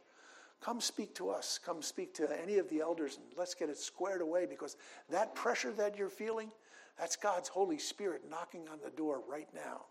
come 0.60 0.82
speak 0.82 1.14
to 1.16 1.30
us. 1.30 1.60
Come 1.64 1.84
speak 1.84 2.14
to 2.16 2.42
any 2.42 2.58
of 2.58 2.68
the 2.70 2.82
elders 2.82 3.18
and 3.18 3.26
let's 3.38 3.54
get 3.54 3.70
it 3.70 3.78
squared 3.78 4.22
away 4.22 4.48
because 4.48 4.76
that 5.10 5.36
pressure 5.36 5.72
that 5.74 5.98
you're 5.98 6.10
feeling, 6.10 6.52
that's 6.98 7.16
God's 7.16 7.50
Holy 7.50 7.78
Spirit 7.78 8.24
knocking 8.30 8.68
on 8.70 8.80
the 8.84 8.90
door 8.92 9.22
right 9.28 9.48
now. 9.54 9.86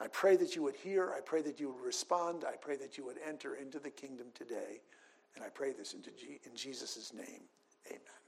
I 0.00 0.06
pray 0.08 0.36
that 0.36 0.54
you 0.54 0.62
would 0.62 0.76
hear. 0.76 1.12
I 1.16 1.20
pray 1.20 1.42
that 1.42 1.58
you 1.58 1.70
would 1.70 1.84
respond. 1.84 2.44
I 2.46 2.56
pray 2.56 2.76
that 2.76 2.96
you 2.96 3.04
would 3.04 3.18
enter 3.26 3.56
into 3.56 3.78
the 3.78 3.90
kingdom 3.90 4.28
today. 4.34 4.80
And 5.34 5.44
I 5.44 5.48
pray 5.48 5.72
this 5.72 5.94
in 5.94 6.02
Jesus' 6.56 7.12
name. 7.12 7.42
Amen. 7.86 8.27